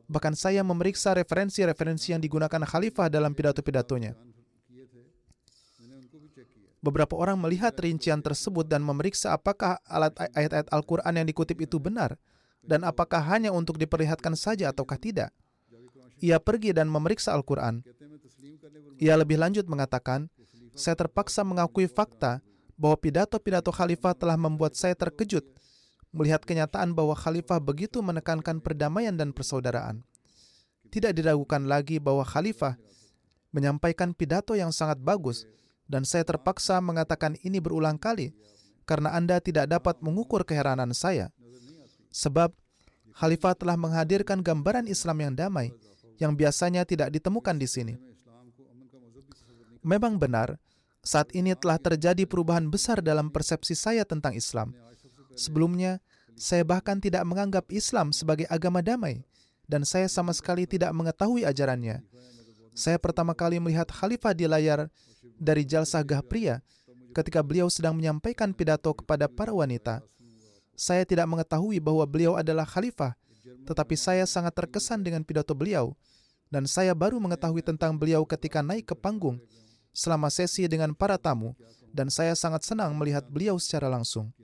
[0.05, 4.13] Bahkan saya memeriksa referensi-referensi yang digunakan khalifah dalam pidato-pidatonya
[6.85, 9.81] beberapa orang melihat rincian tersebut dan memeriksa apakah
[10.37, 12.13] ayat-ayat Al-Quran yang dikutip itu benar
[12.61, 15.33] dan apakah hanya untuk diperlihatkan saja ataukah tidak.
[16.21, 17.81] Ia pergi dan memeriksa Al-Quran.
[19.01, 20.29] Ia lebih lanjut mengatakan,
[20.77, 22.39] saya terpaksa mengakui fakta
[22.77, 25.43] bahwa pidato-pidato khalifah telah membuat saya terkejut
[26.15, 30.07] melihat kenyataan bahwa khalifah begitu menekankan perdamaian dan persaudaraan.
[30.87, 32.79] Tidak diragukan lagi bahwa khalifah
[33.51, 35.43] menyampaikan pidato yang sangat bagus
[35.85, 38.33] dan saya terpaksa mengatakan ini berulang kali
[38.85, 41.33] karena Anda tidak dapat mengukur keheranan saya.
[42.13, 42.53] Sebab
[43.15, 45.71] Khalifah telah menghadirkan gambaran Islam yang damai
[46.19, 47.95] yang biasanya tidak ditemukan di sini.
[49.85, 50.57] Memang benar,
[51.05, 54.73] saat ini telah terjadi perubahan besar dalam persepsi saya tentang Islam.
[55.37, 56.01] Sebelumnya,
[56.33, 59.21] saya bahkan tidak menganggap Islam sebagai agama damai,
[59.69, 62.01] dan saya sama sekali tidak mengetahui ajarannya.
[62.75, 64.91] Saya pertama kali melihat khalifah di layar
[65.39, 66.63] dari Jalsah pria
[67.15, 70.03] ketika beliau sedang menyampaikan pidato kepada para wanita.
[70.75, 73.15] Saya tidak mengetahui bahwa beliau adalah khalifah,
[73.63, 75.95] tetapi saya sangat terkesan dengan pidato beliau,
[76.51, 79.39] dan saya baru mengetahui tentang beliau ketika naik ke panggung
[79.95, 81.55] selama sesi dengan para tamu,
[81.95, 84.35] dan saya sangat senang melihat beliau secara langsung.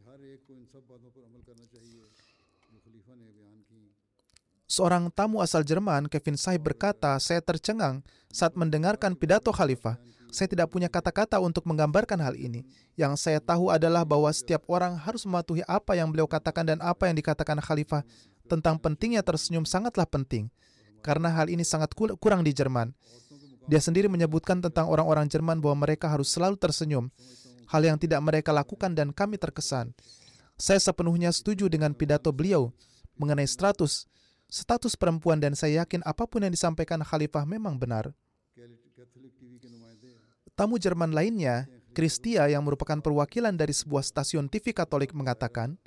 [4.71, 9.99] Seorang tamu asal Jerman, Kevin Sahib berkata, saya tercengang saat mendengarkan pidato khalifah.
[10.31, 12.63] Saya tidak punya kata-kata untuk menggambarkan hal ini.
[12.95, 17.11] Yang saya tahu adalah bahwa setiap orang harus mematuhi apa yang beliau katakan dan apa
[17.11, 18.07] yang dikatakan khalifah
[18.47, 20.47] tentang pentingnya tersenyum sangatlah penting.
[21.03, 22.95] Karena hal ini sangat kurang di Jerman.
[23.67, 27.11] Dia sendiri menyebutkan tentang orang-orang Jerman bahwa mereka harus selalu tersenyum.
[27.67, 29.91] Hal yang tidak mereka lakukan dan kami terkesan.
[30.55, 32.71] Saya sepenuhnya setuju dengan pidato beliau
[33.19, 34.07] mengenai status
[34.51, 38.11] status perempuan dan saya yakin apa pun yang disampaikan khalifah memang benar.
[40.61, 41.65] Tamu Jerman lainnya,
[41.97, 45.81] Kristia yang merupakan perwakilan dari sebuah stasiun TV Katolik mengatakan,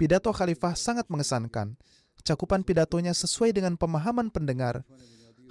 [0.00, 1.76] pidato khalifah sangat mengesankan.
[2.24, 4.88] Cakupan pidatonya sesuai dengan pemahaman pendengar.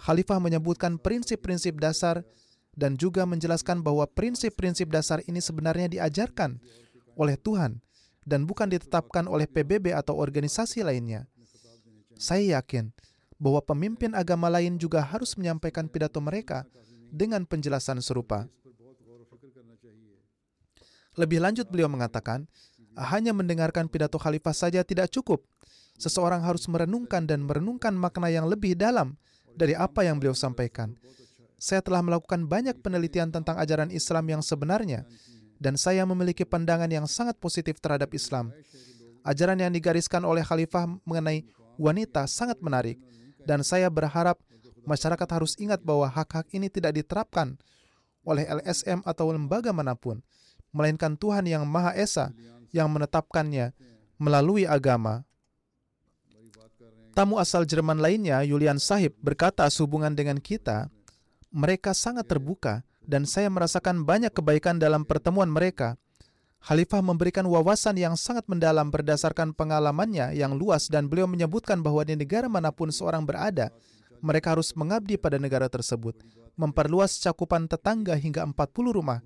[0.02, 2.26] Khalifah menyebutkan prinsip-prinsip dasar
[2.74, 6.58] dan juga menjelaskan bahwa prinsip-prinsip dasar ini sebenarnya diajarkan
[7.14, 7.86] oleh Tuhan
[8.26, 11.30] dan bukan ditetapkan oleh PBB atau organisasi lainnya.
[12.18, 12.98] Saya yakin
[13.38, 16.66] bahwa pemimpin agama lain juga harus menyampaikan pidato mereka
[17.14, 18.50] dengan penjelasan serupa.
[21.14, 22.50] Lebih lanjut beliau mengatakan,
[22.98, 25.46] hanya mendengarkan pidato khalifah saja tidak cukup.
[26.02, 29.14] Seseorang harus merenungkan dan merenungkan makna yang lebih dalam
[29.54, 30.98] dari apa yang beliau sampaikan.
[31.62, 35.06] Saya telah melakukan banyak penelitian tentang ajaran Islam yang sebenarnya,
[35.62, 38.50] dan saya memiliki pandangan yang sangat positif terhadap Islam.
[39.24, 41.46] Ajaran yang digariskan oleh khalifah mengenai
[41.78, 42.98] wanita sangat menarik,
[43.46, 44.42] dan saya berharap
[44.84, 47.56] masyarakat harus ingat bahwa hak-hak ini tidak diterapkan
[48.24, 50.24] oleh LSM atau lembaga mana pun,
[50.72, 52.32] melainkan Tuhan yang Maha Esa
[52.72, 53.76] yang menetapkannya
[54.18, 55.28] melalui agama.
[57.14, 60.90] Tamu asal Jerman lainnya, Julian Sahib, berkata sehubungan dengan kita,
[61.54, 65.94] mereka sangat terbuka dan saya merasakan banyak kebaikan dalam pertemuan mereka.
[66.64, 72.16] Khalifah memberikan wawasan yang sangat mendalam berdasarkan pengalamannya yang luas dan beliau menyebutkan bahwa di
[72.16, 73.70] negara mana pun seorang berada,
[74.24, 76.16] mereka harus mengabdi pada negara tersebut,
[76.56, 78.56] memperluas cakupan tetangga hingga 40
[78.96, 79.20] rumah,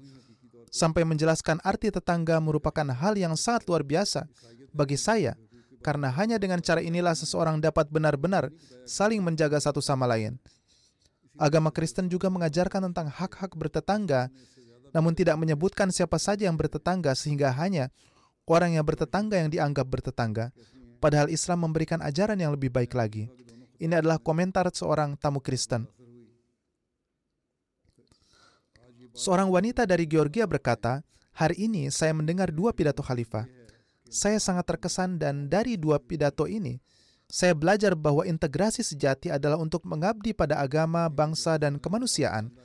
[0.73, 4.25] sampai menjelaskan arti tetangga merupakan hal yang sangat luar biasa
[4.73, 5.37] bagi saya,
[5.85, 8.49] karena hanya dengan cara inilah seseorang dapat benar-benar
[8.89, 10.41] saling menjaga satu sama lain.
[11.37, 14.33] Agama Kristen juga mengajarkan tentang hak-hak bertetangga,
[14.89, 17.93] namun tidak menyebutkan siapa saja yang bertetangga sehingga hanya
[18.49, 20.49] orang yang bertetangga yang dianggap bertetangga.
[20.97, 23.29] Padahal Islam memberikan ajaran yang lebih baik lagi.
[23.77, 25.85] Ini adalah komentar seorang tamu Kristen.
[29.17, 31.01] Seorang wanita dari Georgia berkata,
[31.33, 33.49] "Hari ini saya mendengar dua pidato khalifah.
[34.07, 36.79] Saya sangat terkesan dan dari dua pidato ini,
[37.27, 42.55] saya belajar bahwa integrasi sejati adalah untuk mengabdi pada agama, bangsa, dan kemanusiaan.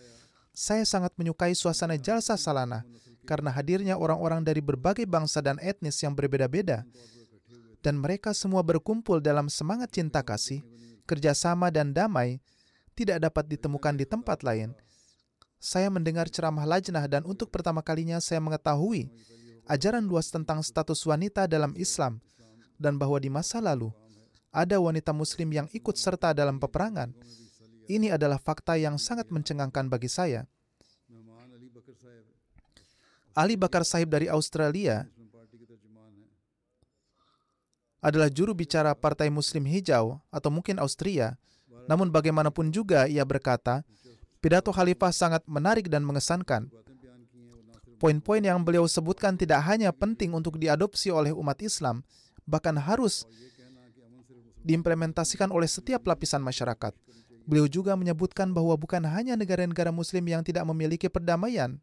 [0.55, 2.87] Saya sangat menyukai suasana jalsa salana
[3.27, 6.87] karena hadirnya orang-orang dari berbagai bangsa dan etnis yang berbeda-beda.
[7.83, 10.63] Dan mereka semua berkumpul dalam semangat cinta kasih,
[11.05, 12.41] kerjasama dan damai
[12.93, 14.77] tidak dapat ditemukan di tempat lain.
[15.63, 19.09] Saya mendengar ceramah lajnah dan untuk pertama kalinya saya mengetahui
[19.71, 22.19] ajaran luas tentang status wanita dalam Islam
[22.83, 23.95] dan bahwa di masa lalu
[24.51, 27.15] ada wanita muslim yang ikut serta dalam peperangan.
[27.87, 30.45] Ini adalah fakta yang sangat mencengangkan bagi saya.
[33.33, 35.09] Ali Bakar Sahib dari Australia
[38.03, 41.39] adalah juru bicara Partai Muslim Hijau atau mungkin Austria.
[41.87, 43.87] Namun bagaimanapun juga ia berkata,
[44.43, 46.67] pidato khalifah sangat menarik dan mengesankan.
[48.03, 52.03] Poin-poin yang beliau sebutkan tidak hanya penting untuk diadopsi oleh umat Islam,
[52.43, 53.23] bahkan harus
[54.67, 56.91] diimplementasikan oleh setiap lapisan masyarakat.
[57.47, 61.79] Beliau juga menyebutkan bahwa bukan hanya negara-negara muslim yang tidak memiliki perdamaian,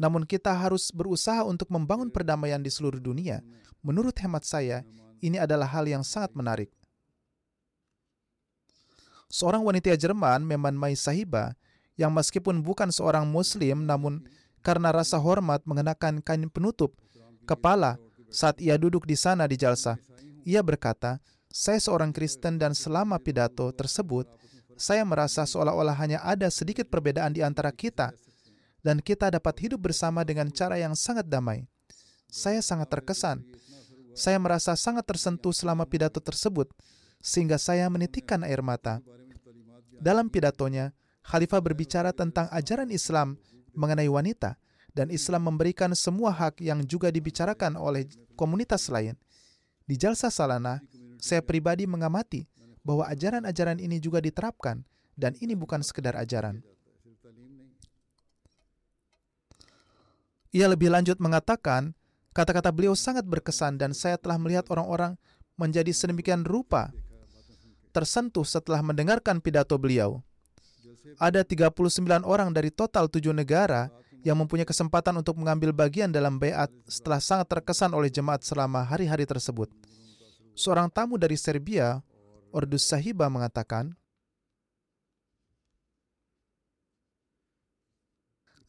[0.00, 3.44] namun kita harus berusaha untuk membangun perdamaian di seluruh dunia.
[3.84, 4.80] Menurut hemat saya,
[5.20, 6.72] ini adalah hal yang sangat menarik.
[9.28, 11.52] Seorang wanita Jerman, Meman Mai Sahiba,
[12.00, 14.24] yang meskipun bukan seorang muslim namun
[14.64, 16.96] karena rasa hormat mengenakan kain penutup
[17.44, 18.00] kepala
[18.32, 20.00] saat ia duduk di sana di jalsa.
[20.48, 21.20] Ia berkata,
[21.52, 24.24] saya seorang Kristen dan selama pidato tersebut,
[24.80, 28.16] saya merasa seolah-olah hanya ada sedikit perbedaan di antara kita
[28.80, 31.68] dan kita dapat hidup bersama dengan cara yang sangat damai.
[32.30, 33.44] Saya sangat terkesan.
[34.14, 36.70] Saya merasa sangat tersentuh selama pidato tersebut,
[37.22, 39.02] sehingga saya menitikkan air mata.
[40.00, 43.36] Dalam pidatonya, Khalifah berbicara tentang ajaran Islam
[43.76, 44.56] mengenai wanita,
[44.94, 49.14] dan Islam memberikan semua hak yang juga dibicarakan oleh komunitas lain.
[49.86, 50.82] Di Jalsa Salana,
[51.20, 52.46] saya pribadi mengamati
[52.82, 54.82] bahwa ajaran-ajaran ini juga diterapkan
[55.14, 56.64] dan ini bukan sekedar ajaran.
[60.50, 61.94] Ia lebih lanjut mengatakan,
[62.34, 65.14] kata-kata beliau sangat berkesan dan saya telah melihat orang-orang
[65.54, 66.90] menjadi sedemikian rupa
[67.90, 70.22] tersentuh setelah mendengarkan pidato beliau.
[71.18, 73.90] Ada 39 orang dari total tujuh negara
[74.22, 79.26] yang mempunyai kesempatan untuk mengambil bagian dalam bayat setelah sangat terkesan oleh jemaat selama hari-hari
[79.26, 79.70] tersebut.
[80.54, 82.02] Seorang tamu dari Serbia,
[82.52, 83.94] Ordus Sahiba mengatakan,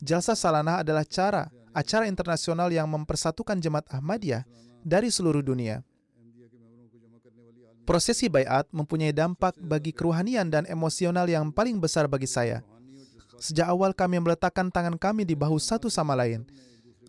[0.01, 4.43] Jalsa Salanah adalah cara acara internasional yang mempersatukan jemaat Ahmadiyah
[4.83, 5.83] dari seluruh dunia.
[7.81, 12.61] Prosesi bayat mempunyai dampak bagi keruhanian dan emosional yang paling besar bagi saya.
[13.41, 16.45] Sejak awal kami meletakkan tangan kami di bahu satu sama lain.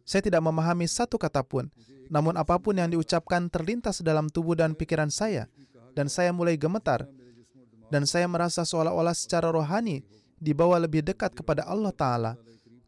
[0.03, 1.69] Saya tidak memahami satu kata pun,
[2.09, 5.47] namun apa pun yang diucapkan terlintas dalam tubuh dan pikiran saya,
[5.93, 7.05] dan saya mulai gemetar,
[7.93, 10.01] dan saya merasa seolah-olah secara rohani
[10.41, 12.33] dibawa lebih dekat kepada Allah Ta'ala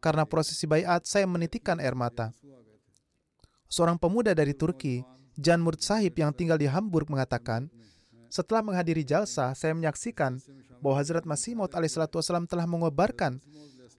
[0.05, 2.29] karena prosesi bayat, saya menitikkan air mata.
[3.65, 5.01] Seorang pemuda dari Turki,
[5.33, 7.73] Jan Murt Sahib yang tinggal di Hamburg mengatakan,
[8.29, 10.37] setelah menghadiri jalsa, saya menyaksikan
[10.77, 13.41] bahwa Hazrat Masih Maud alaihissalam telah mengobarkan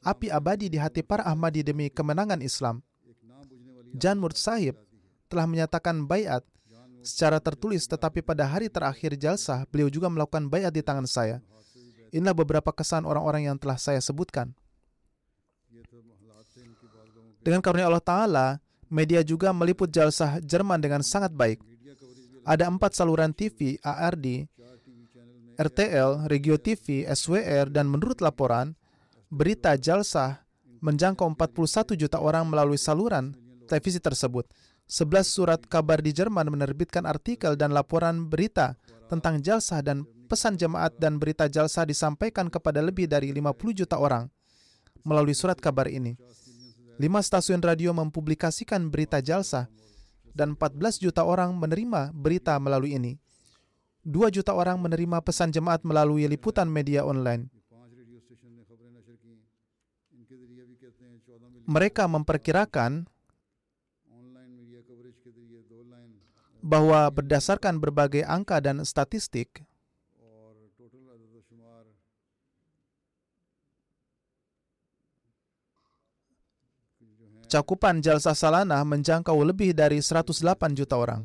[0.06, 2.86] api abadi di hati para Ahmadi demi kemenangan Islam.
[3.90, 4.78] Jan Murt Sahib
[5.26, 6.46] telah menyatakan bayat
[7.02, 11.42] secara tertulis, tetapi pada hari terakhir jalsa, beliau juga melakukan bayat di tangan saya.
[12.14, 14.54] Inilah beberapa kesan orang-orang yang telah saya sebutkan.
[17.46, 18.46] Dengan karunia Allah Ta'ala,
[18.90, 21.62] media juga meliput jalsah Jerman dengan sangat baik.
[22.42, 24.50] Ada empat saluran TV, ARD,
[25.54, 28.74] RTL, Regio TV, SWR, dan menurut laporan,
[29.30, 30.42] berita jalsah
[30.82, 33.30] menjangkau 41 juta orang melalui saluran
[33.70, 34.50] televisi tersebut.
[34.90, 38.74] 11 surat kabar di Jerman menerbitkan artikel dan laporan berita
[39.06, 44.26] tentang jalsah dan pesan jemaat dan berita jalsah disampaikan kepada lebih dari 50 juta orang
[45.06, 46.18] melalui surat kabar ini.
[46.96, 49.68] Lima stasiun radio mempublikasikan berita jalsa
[50.32, 53.20] dan 14 juta orang menerima berita melalui ini.
[54.08, 57.52] 2 juta orang menerima pesan jemaat melalui liputan media online.
[61.66, 63.04] Mereka memperkirakan
[66.64, 69.60] bahwa berdasarkan berbagai angka dan statistik,
[77.46, 80.34] Cakupan jalsa salanah menjangkau lebih dari 108
[80.74, 81.22] juta orang.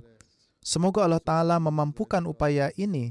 [0.61, 3.09] Semoga Allah Ta'ala memampukan upaya ini.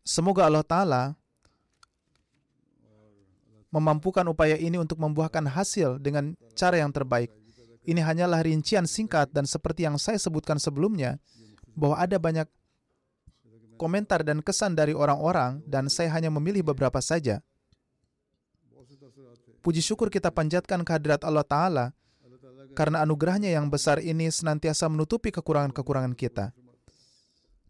[0.00, 1.02] Semoga Allah Ta'ala
[3.68, 7.28] memampukan upaya ini untuk membuahkan hasil dengan cara yang terbaik.
[7.84, 11.20] Ini hanyalah rincian singkat dan seperti yang saya sebutkan sebelumnya,
[11.76, 12.48] bahwa ada banyak
[13.76, 17.44] komentar dan kesan dari orang-orang dan saya hanya memilih beberapa saja.
[19.62, 21.86] Puji syukur kita panjatkan kehadirat Allah Ta'ala
[22.74, 26.50] karena anugerahnya yang besar ini senantiasa menutupi kekurangan-kekurangan kita.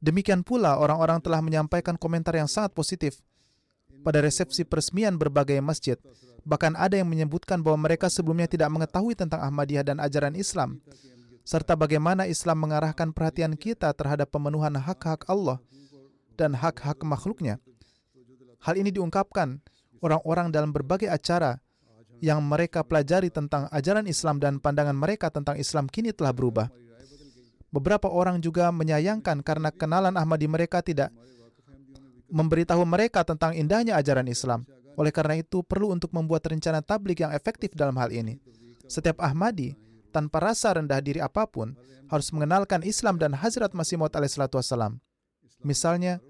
[0.00, 3.20] Demikian pula orang-orang telah menyampaikan komentar yang sangat positif
[4.02, 6.00] pada resepsi peresmian berbagai masjid.
[6.42, 10.82] Bahkan ada yang menyebutkan bahwa mereka sebelumnya tidak mengetahui tentang Ahmadiyah dan ajaran Islam,
[11.46, 15.62] serta bagaimana Islam mengarahkan perhatian kita terhadap pemenuhan hak-hak Allah
[16.34, 17.62] dan hak-hak makhluknya.
[18.64, 19.62] Hal ini diungkapkan
[20.02, 21.62] orang-orang dalam berbagai acara
[22.22, 26.70] yang mereka pelajari tentang ajaran Islam dan pandangan mereka tentang Islam kini telah berubah.
[27.74, 31.10] Beberapa orang juga menyayangkan karena kenalan Ahmadi mereka tidak
[32.30, 34.62] memberitahu mereka tentang indahnya ajaran Islam.
[34.94, 38.38] Oleh karena itu, perlu untuk membuat rencana tablik yang efektif dalam hal ini.
[38.86, 39.72] Setiap Ahmadi,
[40.12, 41.72] tanpa rasa rendah diri apa pun,
[42.12, 45.00] harus mengenalkan Islam dan Hazrat Masih Maud alaihissalam.
[45.64, 46.20] Misalnya,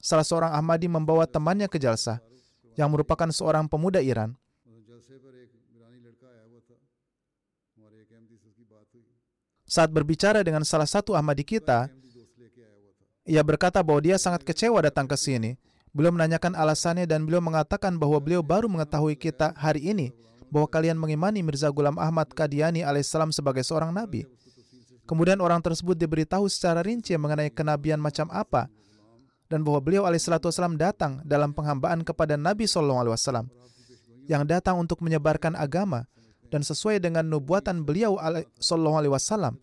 [0.00, 2.24] salah seorang Ahmadi membawa temannya ke Jalsa,
[2.76, 4.32] yang merupakan seorang pemuda Iran.
[9.66, 11.90] Saat berbicara dengan salah satu Ahmadi kita,
[13.26, 15.58] ia berkata bahwa dia sangat kecewa datang ke sini.
[15.90, 20.14] Beliau menanyakan alasannya dan beliau mengatakan bahwa beliau baru mengetahui kita hari ini
[20.52, 24.22] bahwa kalian mengimani Mirza Ghulam Ahmad Qadiani alaihissalam sebagai seorang nabi.
[25.06, 28.70] Kemudian orang tersebut diberitahu secara rinci mengenai kenabian macam apa
[29.46, 32.82] dan bahwa beliau alaihissalam datang dalam penghambaan kepada Nabi saw
[34.26, 36.10] yang datang untuk menyebarkan agama
[36.48, 38.16] dan sesuai dengan nubuatan beliau
[38.60, 39.58] sallallahu alaihi wasallam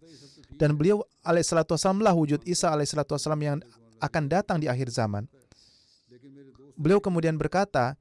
[0.57, 3.57] dan beliau alaihi salatu wasallam lah wujud Isa alaihi salatu wasallam yang
[4.03, 5.25] akan datang di akhir zaman.
[6.75, 7.95] Beliau kemudian berkata,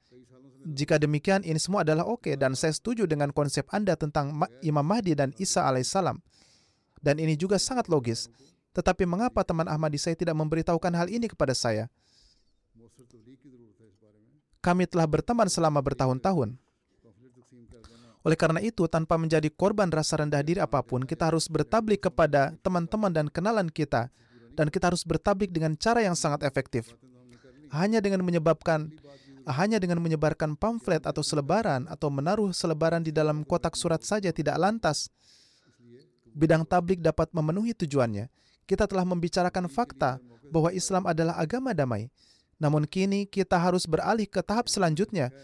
[0.62, 4.86] jika demikian ini semua adalah oke okay, dan saya setuju dengan konsep Anda tentang Imam
[4.86, 6.18] Mahdi dan Isa alaihissalam.
[7.02, 8.30] Dan ini juga sangat logis.
[8.72, 11.90] Tetapi mengapa teman Ahmadi saya tidak memberitahukan hal ini kepada saya?
[14.62, 16.54] Kami telah berteman selama bertahun-tahun.
[18.22, 22.54] Oleh karena itu, tanpa menjadi korban rasa rendah diri apa pun, kita harus bertablik kepada
[22.62, 24.10] teman-teman dan kenalan kita.
[24.52, 26.92] Dan kita harus bertablik dengan cara yang sangat efektif.
[27.72, 28.92] Hanya dengan menyebabkan
[29.48, 34.54] hanya dengan menyebarkan pamflet atau selebaran atau menaruh selebaran di dalam kotak surat saja tidak
[34.54, 35.10] lantas.
[36.30, 38.30] Bidang tablik dapat memenuhi tujuannya.
[38.70, 42.06] Kita telah membicarakan fakta bahwa Islam adalah agama damai.
[42.62, 45.34] Namun kini kita harus beralih ke tahap selanjutnya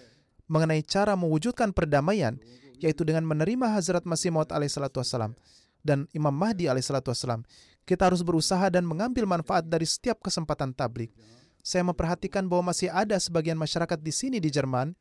[0.46, 2.40] mengenai cara mewujudkan perdamaian,
[2.78, 5.34] yaitu dengan menerima Hazrat Masih Maud alaihissalatu wassalam
[5.82, 7.42] dan Imam Mahdi alaihissalatu wassalam.
[7.88, 11.08] Kita harus berusaha dan mengambil manfaat dari setiap kesempatan tablik.
[11.64, 14.92] Saya memperhatikan bahwa masih ada sebagian masyarakat di sini di Jerman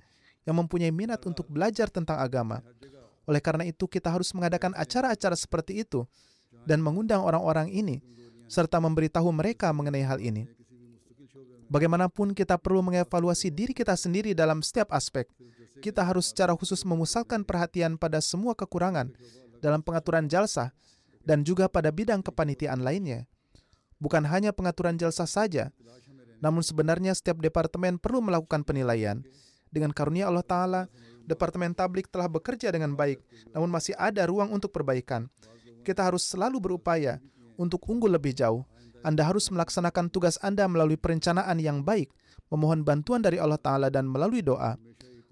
[0.48, 2.64] yang mempunyai minat untuk belajar tentang agama.
[3.28, 6.08] Oleh karena itu, kita harus mengadakan acara-acara seperti itu
[6.64, 8.00] dan mengundang orang-orang ini
[8.48, 10.48] serta memberitahu mereka mengenai hal ini.
[11.68, 15.28] Bagaimanapun kita perlu mengevaluasi diri kita sendiri dalam setiap aspek.
[15.84, 19.12] Kita harus secara khusus memusatkan perhatian pada semua kekurangan
[19.60, 20.72] dalam pengaturan jalsa
[21.28, 23.28] dan juga pada bidang kepanitiaan lainnya.
[24.00, 25.76] Bukan hanya pengaturan jalsa saja,
[26.40, 29.26] namun sebenarnya setiap departemen perlu melakukan penilaian.
[29.68, 30.82] Dengan karunia Allah Ta'ala,
[31.28, 33.20] Departemen Tablik telah bekerja dengan baik,
[33.52, 35.28] namun masih ada ruang untuk perbaikan.
[35.84, 37.20] Kita harus selalu berupaya
[37.60, 38.64] untuk unggul lebih jauh.
[39.06, 42.10] Anda harus melaksanakan tugas Anda melalui perencanaan yang baik,
[42.50, 44.80] memohon bantuan dari Allah Ta'ala dan melalui doa.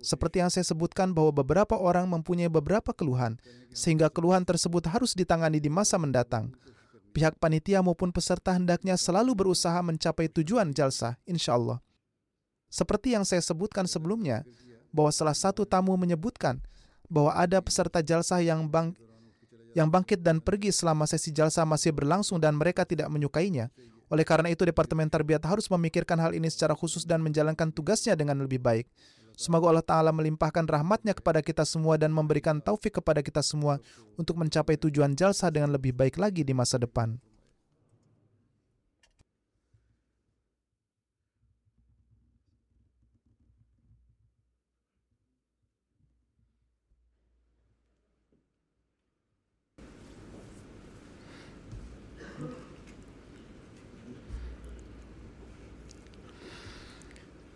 [0.02, 3.42] Seperti yang saya sebutkan bahwa beberapa orang mempunyai beberapa keluhan,
[3.74, 6.54] sehingga keluhan tersebut harus ditangani di masa mendatang.
[7.16, 11.80] Pihak panitia maupun peserta hendaknya selalu berusaha mencapai tujuan jalsa, insya Allah.
[12.68, 14.44] Seperti yang saya sebutkan sebelumnya,
[14.92, 16.60] bahwa salah satu tamu menyebutkan
[17.12, 18.96] bahwa ada peserta jalsah yang bang
[19.76, 23.68] yang bangkit dan pergi selama sesi jalsah masih berlangsung dan mereka tidak menyukainya.
[24.08, 28.40] Oleh karena itu, Departemen Tarbiyat harus memikirkan hal ini secara khusus dan menjalankan tugasnya dengan
[28.40, 28.88] lebih baik.
[29.36, 33.84] Semoga Allah Ta'ala melimpahkan rahmatnya kepada kita semua dan memberikan taufik kepada kita semua
[34.16, 37.20] untuk mencapai tujuan jalsah dengan lebih baik lagi di masa depan.